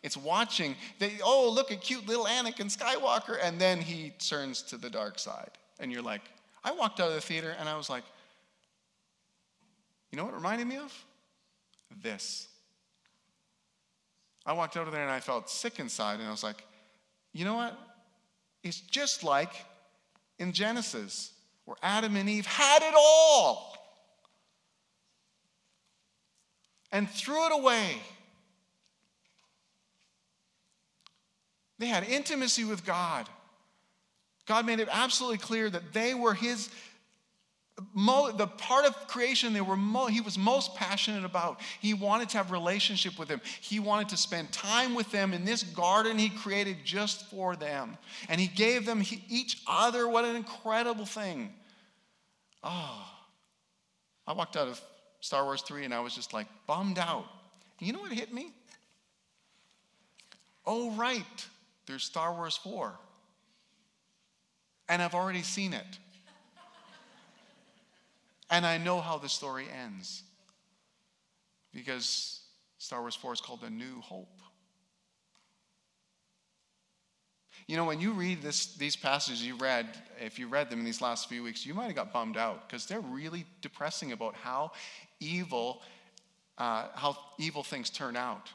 [0.03, 4.77] It's watching, they, oh, look at cute little Anakin Skywalker, and then he turns to
[4.77, 5.51] the dark side.
[5.79, 6.21] And you're like,
[6.63, 8.03] I walked out of the theater and I was like,
[10.11, 11.05] you know what it reminded me of?
[12.01, 12.47] This.
[14.45, 16.63] I walked out of there and I felt sick inside, and I was like,
[17.33, 17.77] you know what?
[18.67, 19.51] It's just like
[20.39, 21.31] in Genesis,
[21.65, 23.77] where Adam and Eve had it all
[26.91, 27.97] and threw it away.
[31.79, 33.27] They had intimacy with God.
[34.45, 36.69] God made it absolutely clear that they were His
[37.77, 41.61] the part of creation they were mo, he was most passionate about.
[41.79, 43.41] He wanted to have relationship with them.
[43.61, 47.97] He wanted to spend time with them in this garden he created just for them.
[48.29, 50.07] And he gave them each other.
[50.07, 51.53] What an incredible thing.
[52.63, 53.05] Oh,
[54.25, 54.81] I walked out of
[55.21, 57.25] Star Wars 3 and I was just like bummed out.
[57.79, 58.51] And you know what hit me?
[60.65, 61.45] Oh, right,
[61.85, 62.91] there's Star Wars 4.
[64.89, 65.85] And I've already seen it.
[68.49, 70.23] And I know how the story ends
[71.73, 72.41] because
[72.77, 74.39] Star Wars 4 is called A New Hope.
[77.67, 79.87] You know, when you read this, these passages you read,
[80.21, 82.67] if you read them in these last few weeks, you might have got bummed out
[82.67, 84.71] because they're really depressing about how
[85.19, 85.81] evil,
[86.57, 88.49] uh, how evil things turn out.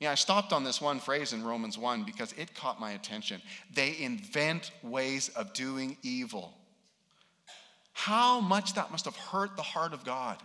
[0.00, 3.40] Yeah, I stopped on this one phrase in Romans 1 because it caught my attention.
[3.72, 6.52] They invent ways of doing evil
[7.96, 10.36] how much that must have hurt the heart of God.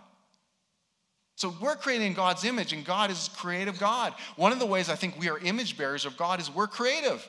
[1.36, 4.14] So we're created in God's image, and God is creative God.
[4.36, 7.28] One of the ways I think we are image bearers of God is we're creative.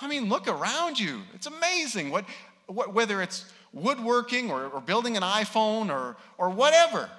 [0.00, 1.22] I mean, look around you.
[1.34, 2.24] It's amazing what,
[2.68, 7.10] what whether it's woodworking or, or building an iPhone or, or whatever.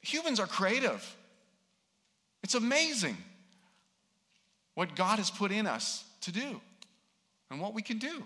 [0.00, 1.14] Humans are creative.
[2.42, 3.18] It's amazing
[4.74, 6.58] what God has put in us to do
[7.50, 8.22] and what we can do.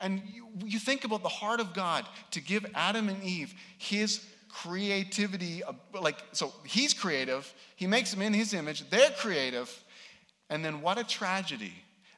[0.00, 4.24] And you, you, think about the heart of God to give Adam and Eve his
[4.48, 5.62] creativity.
[5.92, 9.84] Like, so he's creative, he makes them in his image, they're creative.
[10.50, 11.72] And then what a tragedy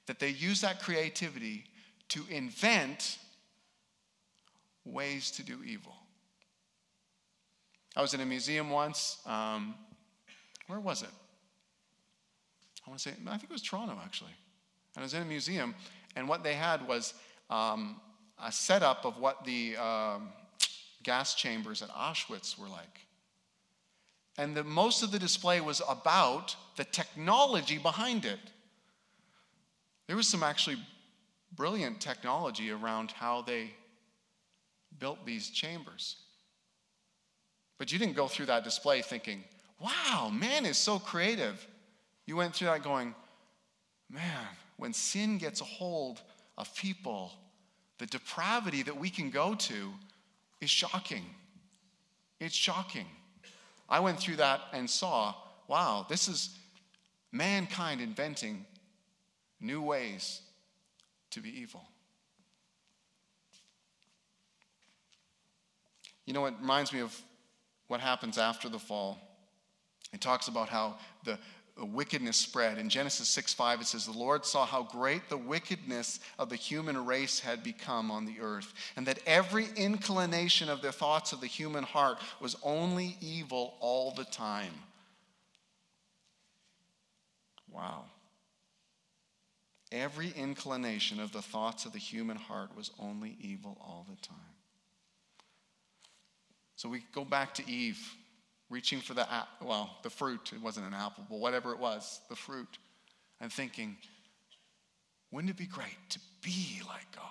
[0.06, 1.64] that they use that creativity
[2.10, 3.18] to invent
[4.84, 5.94] ways to do evil.
[7.96, 9.18] I was in a museum once.
[9.26, 9.74] Um,
[10.66, 11.08] where was it?
[12.86, 14.34] I want to say, I think it was Toronto actually.
[14.94, 15.74] And I was in a museum,
[16.16, 17.14] and what they had was
[17.50, 18.00] um,
[18.42, 20.30] a setup of what the um,
[21.02, 23.00] gas chambers at Auschwitz were like.
[24.38, 28.38] And the, most of the display was about the technology behind it.
[30.06, 30.76] There was some actually
[31.54, 33.70] brilliant technology around how they
[34.98, 36.16] built these chambers.
[37.78, 39.44] But you didn't go through that display thinking,
[39.80, 41.66] wow, man is so creative.
[42.26, 43.14] You went through that going,
[44.08, 46.22] man, when sin gets a hold
[46.60, 47.32] of people,
[47.98, 49.92] the depravity that we can go to
[50.60, 51.24] is shocking.
[52.38, 53.06] It's shocking.
[53.88, 55.34] I went through that and saw
[55.68, 56.50] wow, this is
[57.30, 58.66] mankind inventing
[59.60, 60.40] new ways
[61.30, 61.84] to be evil.
[66.26, 67.16] You know, it reminds me of
[67.86, 69.20] what happens after the fall.
[70.12, 71.38] It talks about how the,
[71.76, 72.78] wickedness spread.
[72.78, 76.56] In Genesis 6 5, it says, The Lord saw how great the wickedness of the
[76.56, 81.40] human race had become on the earth, and that every inclination of the thoughts of
[81.40, 84.72] the human heart was only evil all the time.
[87.70, 88.04] Wow.
[89.92, 94.36] Every inclination of the thoughts of the human heart was only evil all the time.
[96.76, 98.00] So we go back to Eve
[98.70, 99.26] reaching for the,
[99.60, 100.52] well, the fruit.
[100.54, 102.78] It wasn't an apple, but whatever it was, the fruit.
[103.40, 103.96] And thinking,
[105.30, 107.24] wouldn't it be great to be like God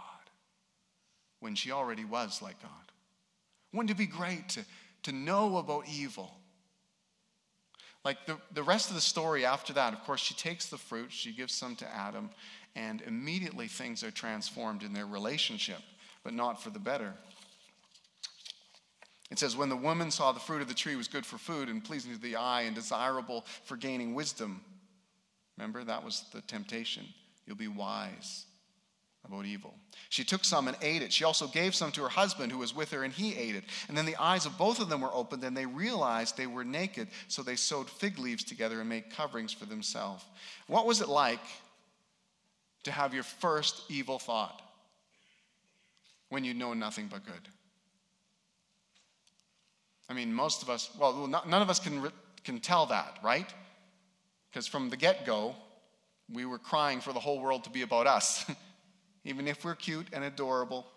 [1.40, 2.72] when she already was like God?
[3.74, 4.66] Wouldn't it be great to,
[5.04, 6.36] to know about evil?
[8.04, 11.12] Like the, the rest of the story after that, of course, she takes the fruit,
[11.12, 12.30] she gives some to Adam,
[12.76, 15.80] and immediately things are transformed in their relationship,
[16.24, 17.14] but not for the better.
[19.32, 21.70] It says, When the woman saw the fruit of the tree was good for food
[21.70, 24.62] and pleasing to the eye and desirable for gaining wisdom,
[25.58, 27.06] remember that was the temptation.
[27.46, 28.46] You'll be wise
[29.26, 29.76] about evil.
[30.10, 31.14] She took some and ate it.
[31.14, 33.64] She also gave some to her husband who was with her, and he ate it.
[33.88, 36.64] And then the eyes of both of them were opened, and they realized they were
[36.64, 37.10] naked.
[37.28, 40.24] So they sewed fig leaves together and made coverings for themselves.
[40.68, 41.42] What was it like
[42.84, 44.62] to have your first evil thought
[46.30, 47.50] when you know nothing but good?
[50.10, 52.12] I mean, most of us, well, none of us can,
[52.44, 53.54] can tell that, right?
[54.50, 55.56] Because from the get go,
[56.32, 58.50] we were crying for the whole world to be about us.
[59.24, 60.88] Even if we're cute and adorable,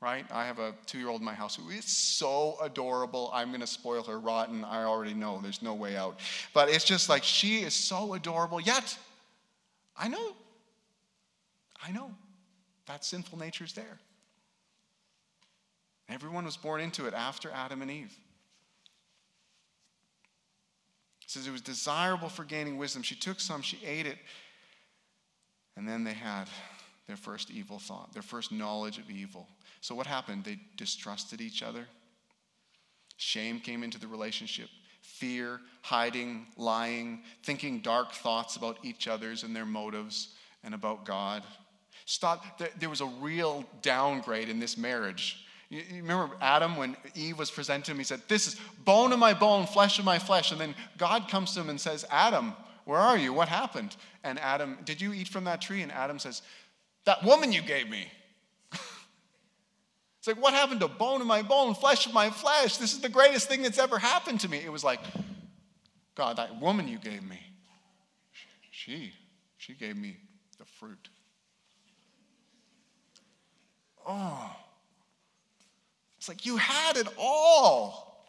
[0.00, 0.24] right?
[0.30, 3.30] I have a two year old in my house who is so adorable.
[3.34, 4.64] I'm going to spoil her rotten.
[4.64, 6.20] I already know there's no way out.
[6.54, 8.96] But it's just like she is so adorable, yet
[9.98, 10.36] I know,
[11.82, 12.10] I know
[12.86, 13.98] that sinful nature is there.
[16.08, 18.16] Everyone was born into it after Adam and Eve.
[21.26, 23.02] Says it was desirable for gaining wisdom.
[23.02, 24.18] She took some, she ate it,
[25.76, 26.44] and then they had
[27.06, 29.48] their first evil thought, their first knowledge of evil.
[29.80, 30.44] So what happened?
[30.44, 31.86] They distrusted each other.
[33.16, 34.68] Shame came into the relationship.
[35.02, 41.42] Fear, hiding, lying, thinking dark thoughts about each other's and their motives and about God.
[42.04, 42.60] Stop.
[42.78, 45.45] There was a real downgrade in this marriage.
[45.68, 49.18] You remember Adam when Eve was presented to him, he said, This is bone of
[49.18, 50.52] my bone, flesh of my flesh.
[50.52, 52.54] And then God comes to him and says, Adam,
[52.84, 53.32] where are you?
[53.32, 53.96] What happened?
[54.22, 55.82] And Adam, did you eat from that tree?
[55.82, 56.42] And Adam says,
[57.04, 58.06] That woman you gave me.
[60.18, 62.76] it's like, what happened to bone of my bone, flesh of my flesh?
[62.76, 64.58] This is the greatest thing that's ever happened to me.
[64.58, 65.00] It was like,
[66.14, 67.40] God, that woman you gave me,
[68.70, 69.12] she,
[69.56, 70.16] she gave me
[70.58, 71.08] the fruit.
[74.06, 74.54] Oh.
[76.26, 78.26] It's like you had it all.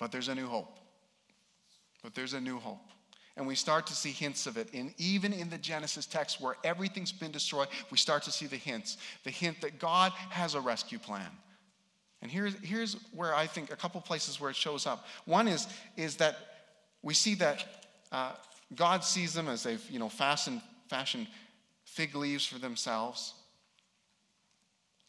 [0.00, 0.80] But there's a new hope.
[2.02, 2.80] But there's a new hope.
[3.36, 4.68] And we start to see hints of it.
[4.74, 8.56] And even in the Genesis text where everything's been destroyed, we start to see the
[8.56, 8.96] hints.
[9.22, 11.30] The hint that God has a rescue plan.
[12.20, 15.06] And here's, here's where I think a couple places where it shows up.
[15.24, 16.36] One is, is that
[17.00, 17.64] we see that
[18.10, 18.32] uh,
[18.74, 20.60] God sees them as they've you know, fastened
[20.90, 21.28] fashion
[21.84, 23.34] fig leaves for themselves.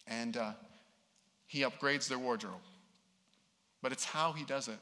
[0.07, 0.51] And uh,
[1.47, 2.61] he upgrades their wardrobe.
[3.81, 4.77] But it's how he does it.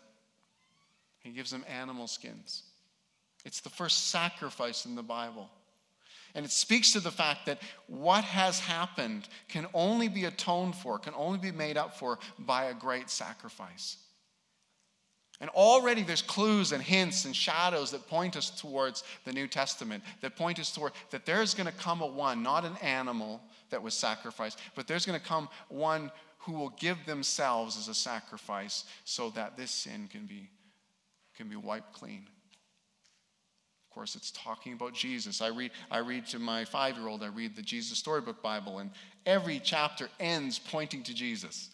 [1.20, 2.64] He gives them animal skins.
[3.46, 5.50] It's the first sacrifice in the Bible.
[6.36, 11.00] And it speaks to the fact that what has happened can only be atoned for,
[11.00, 13.98] can only be made up for by a great sacrifice.
[15.42, 20.04] And already there's clues and hints and shadows that point us towards the New Testament,
[20.22, 23.82] that point us toward that there's going to come a one, not an animal that
[23.82, 28.84] was sacrificed, but there's going to come one who will give themselves as a sacrifice
[29.06, 30.50] so that this sin can be,
[31.38, 32.26] can be wiped clean.
[33.90, 35.42] Of course, it's talking about Jesus.
[35.42, 38.80] I read, I read to my five year old, I read the Jesus Storybook Bible,
[38.80, 38.92] and
[39.26, 41.70] every chapter ends pointing to Jesus.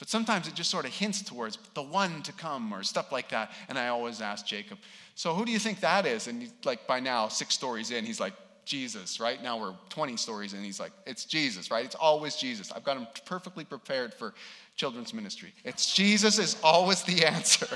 [0.00, 3.28] But sometimes it just sort of hints towards the one to come or stuff like
[3.28, 3.52] that.
[3.68, 4.78] And I always ask Jacob,
[5.14, 6.26] so who do you think that is?
[6.26, 8.32] And like by now, six stories in, he's like,
[8.64, 9.42] Jesus, right?
[9.42, 11.84] Now we're 20 stories in, he's like, it's Jesus, right?
[11.84, 12.72] It's always Jesus.
[12.72, 14.32] I've got him perfectly prepared for
[14.74, 15.52] children's ministry.
[15.64, 17.68] It's Jesus is always the answer.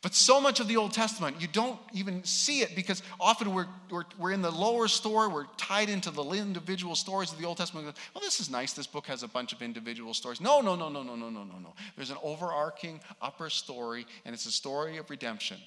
[0.00, 3.66] But so much of the Old Testament, you don't even see it because often we're,
[3.90, 7.56] we're, we're, in the lower story, we're tied into the individual stories of the Old
[7.56, 7.96] Testament.
[8.14, 8.74] Well, this is nice.
[8.74, 10.40] This book has a bunch of individual stories.
[10.40, 11.74] No, no, no, no, no, no, no, no, no.
[11.96, 15.58] There's an overarching upper story, and it's a story of redemption.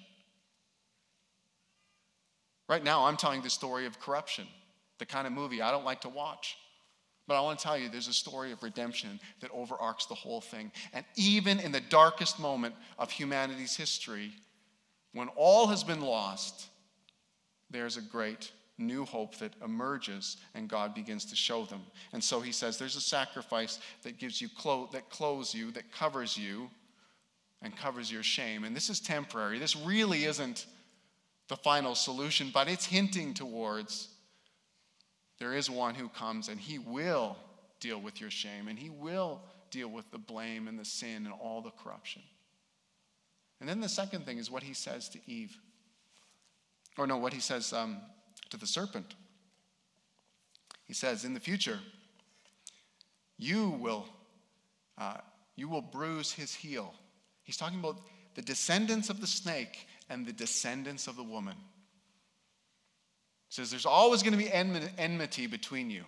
[2.70, 4.48] Right now, I'm telling the story of corruption,
[4.98, 6.56] the kind of movie I don't like to watch.
[7.28, 10.42] But I want to tell you, there's a story of redemption that overarches the whole
[10.42, 10.72] thing.
[10.94, 14.34] And even in the darkest moment of humanity's history,
[15.14, 16.68] when all has been lost,
[17.70, 21.82] there's a great new hope that emerges and God begins to show them.
[22.14, 25.92] And so he says there's a sacrifice that gives you clothes that clothes you, that
[25.92, 26.70] covers you
[27.62, 28.64] and covers your shame.
[28.64, 29.60] And this is temporary.
[29.60, 30.66] This really isn't
[31.48, 34.10] the final solution, but it's hinting towards
[35.42, 37.36] there is one who comes and he will
[37.80, 41.34] deal with your shame and he will deal with the blame and the sin and
[41.42, 42.22] all the corruption.
[43.60, 45.58] And then the second thing is what he says to Eve.
[46.96, 47.98] Or no, what he says um,
[48.52, 49.16] to the serpent.
[50.86, 51.80] He says, In the future,
[53.40, 54.06] you will,
[55.00, 55.18] uh,
[55.56, 56.94] you will bruise his heel.
[57.42, 57.98] He's talking about
[58.36, 61.56] the descendants of the snake and the descendants of the woman
[63.52, 66.06] says there's always going to be enmity between you.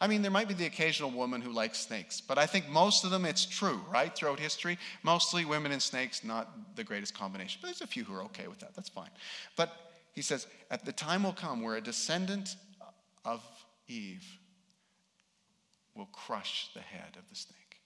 [0.00, 3.04] I mean, there might be the occasional woman who likes snakes, but I think most
[3.04, 4.14] of them it's true, right?
[4.14, 7.60] Throughout history, mostly women and snakes, not the greatest combination.
[7.60, 8.74] But there's a few who are okay with that.
[8.74, 9.10] That's fine.
[9.56, 9.72] But
[10.14, 12.56] he says, at the time will come where a descendant
[13.24, 13.42] of
[13.86, 14.26] Eve
[15.94, 17.80] will crush the head of the snake.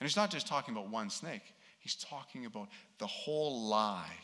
[0.00, 4.16] And he's not just talking about one snake, he's talking about the whole lie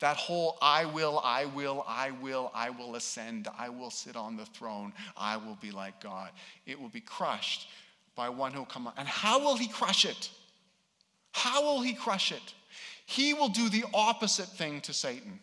[0.00, 4.36] That whole I will, I will, I will, I will ascend, I will sit on
[4.36, 6.30] the throne, I will be like God.
[6.66, 7.68] It will be crushed
[8.14, 8.90] by one who will come.
[8.96, 10.30] And how will he crush it?
[11.32, 12.54] How will he crush it?
[13.06, 15.40] He will do the opposite thing to Satan.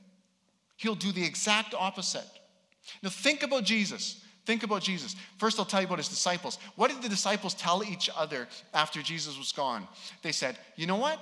[0.77, 2.27] He'll do the exact opposite.
[3.01, 4.21] Now, think about Jesus.
[4.45, 5.15] Think about Jesus.
[5.39, 6.59] First, I'll tell you about his disciples.
[6.75, 9.87] What did the disciples tell each other after Jesus was gone?
[10.21, 11.19] They said, You know what?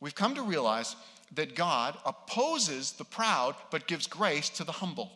[0.00, 0.96] We've come to realize
[1.34, 5.10] that God opposes the proud but gives grace to the humble.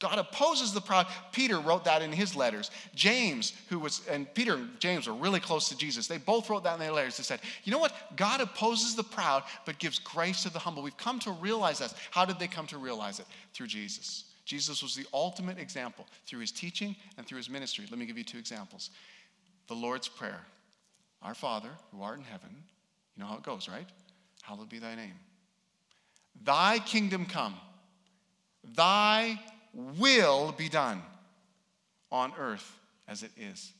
[0.00, 1.06] God opposes the proud.
[1.32, 2.70] Peter wrote that in his letters.
[2.94, 6.06] James, who was, and Peter and James were really close to Jesus.
[6.06, 7.16] They both wrote that in their letters.
[7.16, 7.92] They said, You know what?
[8.16, 10.84] God opposes the proud, but gives grace to the humble.
[10.84, 11.94] We've come to realize that.
[12.12, 13.26] How did they come to realize it?
[13.54, 14.24] Through Jesus.
[14.44, 17.84] Jesus was the ultimate example through his teaching and through his ministry.
[17.90, 18.90] Let me give you two examples.
[19.66, 20.40] The Lord's Prayer
[21.22, 22.50] Our Father, who art in heaven,
[23.16, 23.86] you know how it goes, right?
[24.48, 25.12] Hallowed be thy name.
[26.42, 27.54] Thy kingdom come,
[28.64, 29.38] thy
[29.74, 31.02] will be done
[32.10, 33.70] on earth as it is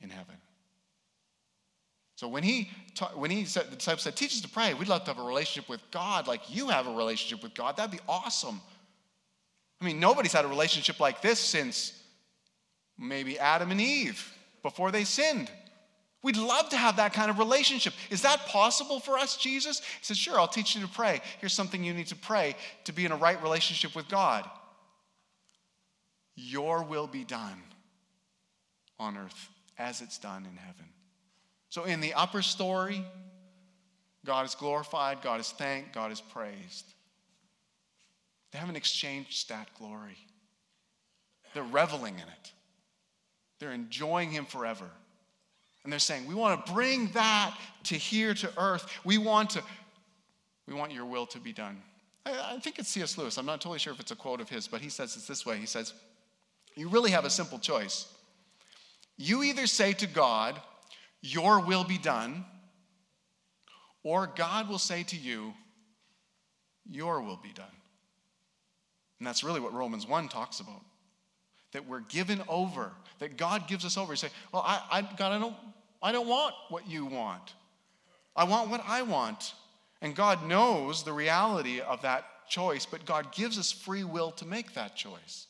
[0.00, 0.36] in heaven.
[2.16, 4.88] So when he ta- when he said the disciples said, "Teach us to pray," we'd
[4.88, 7.76] love to have a relationship with God like you have a relationship with God.
[7.76, 8.62] That'd be awesome.
[9.82, 11.92] I mean, nobody's had a relationship like this since
[12.96, 15.50] maybe Adam and Eve before they sinned.
[16.22, 17.94] We'd love to have that kind of relationship.
[18.10, 19.80] Is that possible for us, Jesus?
[19.80, 21.22] He says, Sure, I'll teach you to pray.
[21.40, 24.48] Here's something you need to pray to be in a right relationship with God.
[26.36, 27.62] Your will be done
[28.98, 29.48] on earth
[29.78, 30.84] as it's done in heaven.
[31.70, 33.04] So, in the upper story,
[34.26, 36.84] God is glorified, God is thanked, God is praised.
[38.52, 40.18] They haven't exchanged that glory.
[41.54, 42.52] They're reveling in it,
[43.58, 44.90] they're enjoying Him forever.
[45.82, 48.86] And they're saying, we want to bring that to here to earth.
[49.04, 49.62] We want to,
[50.66, 51.80] we want your will to be done.
[52.26, 53.16] I, I think it's C.S.
[53.16, 53.38] Lewis.
[53.38, 55.46] I'm not totally sure if it's a quote of his, but he says it's this
[55.46, 55.56] way.
[55.56, 55.94] He says,
[56.76, 58.12] You really have a simple choice.
[59.16, 60.60] You either say to God,
[61.22, 62.44] Your will be done,
[64.02, 65.54] or God will say to you,
[66.90, 67.66] Your will be done.
[69.18, 70.82] And that's really what Romans 1 talks about
[71.72, 74.12] that we're given over, that God gives us over.
[74.12, 75.56] You say, Well, I, I, God, I don't,
[76.02, 77.54] I don't want what you want.
[78.34, 79.54] I want what I want.
[80.02, 84.46] And God knows the reality of that choice, but God gives us free will to
[84.46, 85.46] make that choice.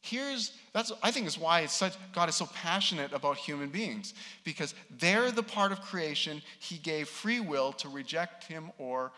[0.00, 4.14] Here's that's I think is why it's such God is so passionate about human beings
[4.44, 9.12] because they're the part of creation he gave free will to reject him or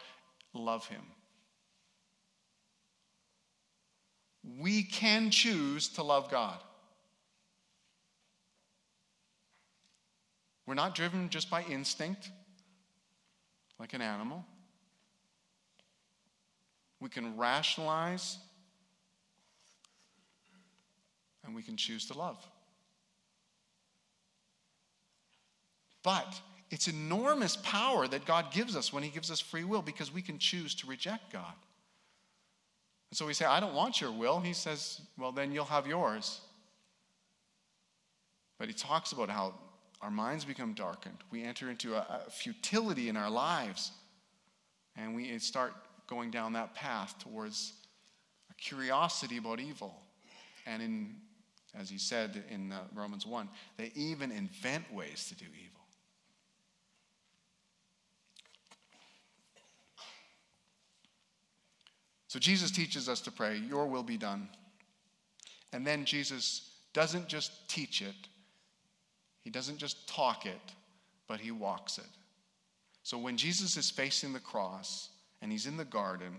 [0.55, 1.03] love him.
[4.59, 6.59] We can choose to love God.
[10.66, 12.30] We're not driven just by instinct,
[13.78, 14.45] like an animal.
[17.01, 18.38] We can rationalize
[21.45, 22.47] and we can choose to love.
[26.03, 30.12] But it's enormous power that God gives us when He gives us free will because
[30.12, 31.55] we can choose to reject God.
[33.11, 34.40] And so we say, I don't want your will.
[34.40, 36.40] He says, Well, then you'll have yours.
[38.58, 39.54] But he talks about how
[40.02, 41.16] our minds become darkened.
[41.30, 43.92] We enter into a, a futility in our lives.
[44.96, 45.72] And we start
[46.06, 47.72] going down that path towards
[48.50, 49.94] a curiosity about evil.
[50.66, 51.16] And in,
[51.78, 55.80] as he said in uh, Romans 1, they even invent ways to do evil.
[62.31, 64.49] So Jesus teaches us to pray, Your will be done.
[65.72, 68.14] And then Jesus doesn't just teach it,
[69.41, 70.72] He doesn't just talk it,
[71.26, 72.05] but He walks it.
[73.03, 75.09] So when Jesus is facing the cross
[75.43, 76.37] and He's in the garden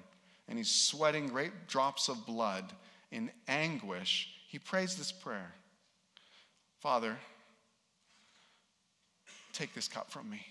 [0.47, 2.71] and He's sweating great drops of blood
[3.11, 5.53] in anguish, He prays this prayer
[6.79, 7.17] Father,
[9.51, 10.45] take this cup from me.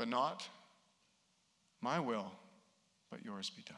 [0.00, 0.48] But not
[1.82, 2.32] my will,
[3.10, 3.76] but yours be done.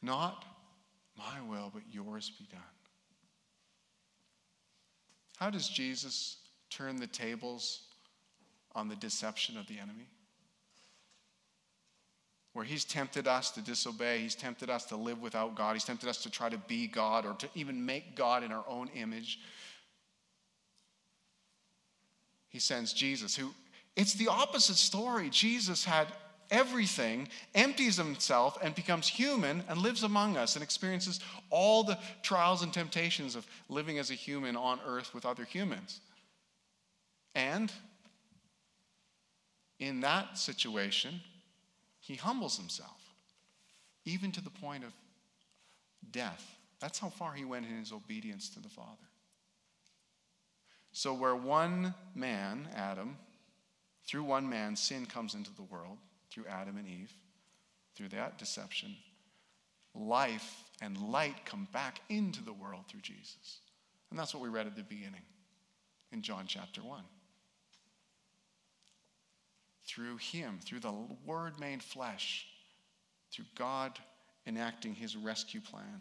[0.00, 0.44] Not
[1.18, 2.60] my will, but yours be done.
[5.38, 6.36] How does Jesus
[6.70, 7.82] turn the tables
[8.76, 10.06] on the deception of the enemy?
[12.52, 16.08] Where he's tempted us to disobey, he's tempted us to live without God, he's tempted
[16.08, 19.40] us to try to be God or to even make God in our own image
[22.54, 23.50] he sends Jesus, who
[23.96, 25.28] it's the opposite story.
[25.28, 26.06] Jesus had
[26.52, 31.18] everything, empties himself, and becomes human and lives among us and experiences
[31.50, 35.98] all the trials and temptations of living as a human on earth with other humans.
[37.34, 37.72] And
[39.80, 41.22] in that situation,
[41.98, 43.02] he humbles himself,
[44.04, 44.92] even to the point of
[46.12, 46.56] death.
[46.78, 49.08] That's how far he went in his obedience to the Father.
[50.94, 53.18] So, where one man, Adam,
[54.06, 55.98] through one man, sin comes into the world,
[56.30, 57.12] through Adam and Eve,
[57.96, 58.94] through that deception,
[59.92, 63.58] life and light come back into the world through Jesus.
[64.10, 65.22] And that's what we read at the beginning
[66.12, 67.02] in John chapter 1
[69.86, 70.94] through him, through the
[71.26, 72.46] Word made flesh,
[73.32, 73.98] through God
[74.46, 76.00] enacting his rescue plan,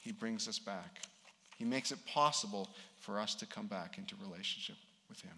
[0.00, 1.02] he brings us back.
[1.56, 2.70] He makes it possible
[3.02, 4.76] for us to come back into relationship
[5.08, 5.34] with him.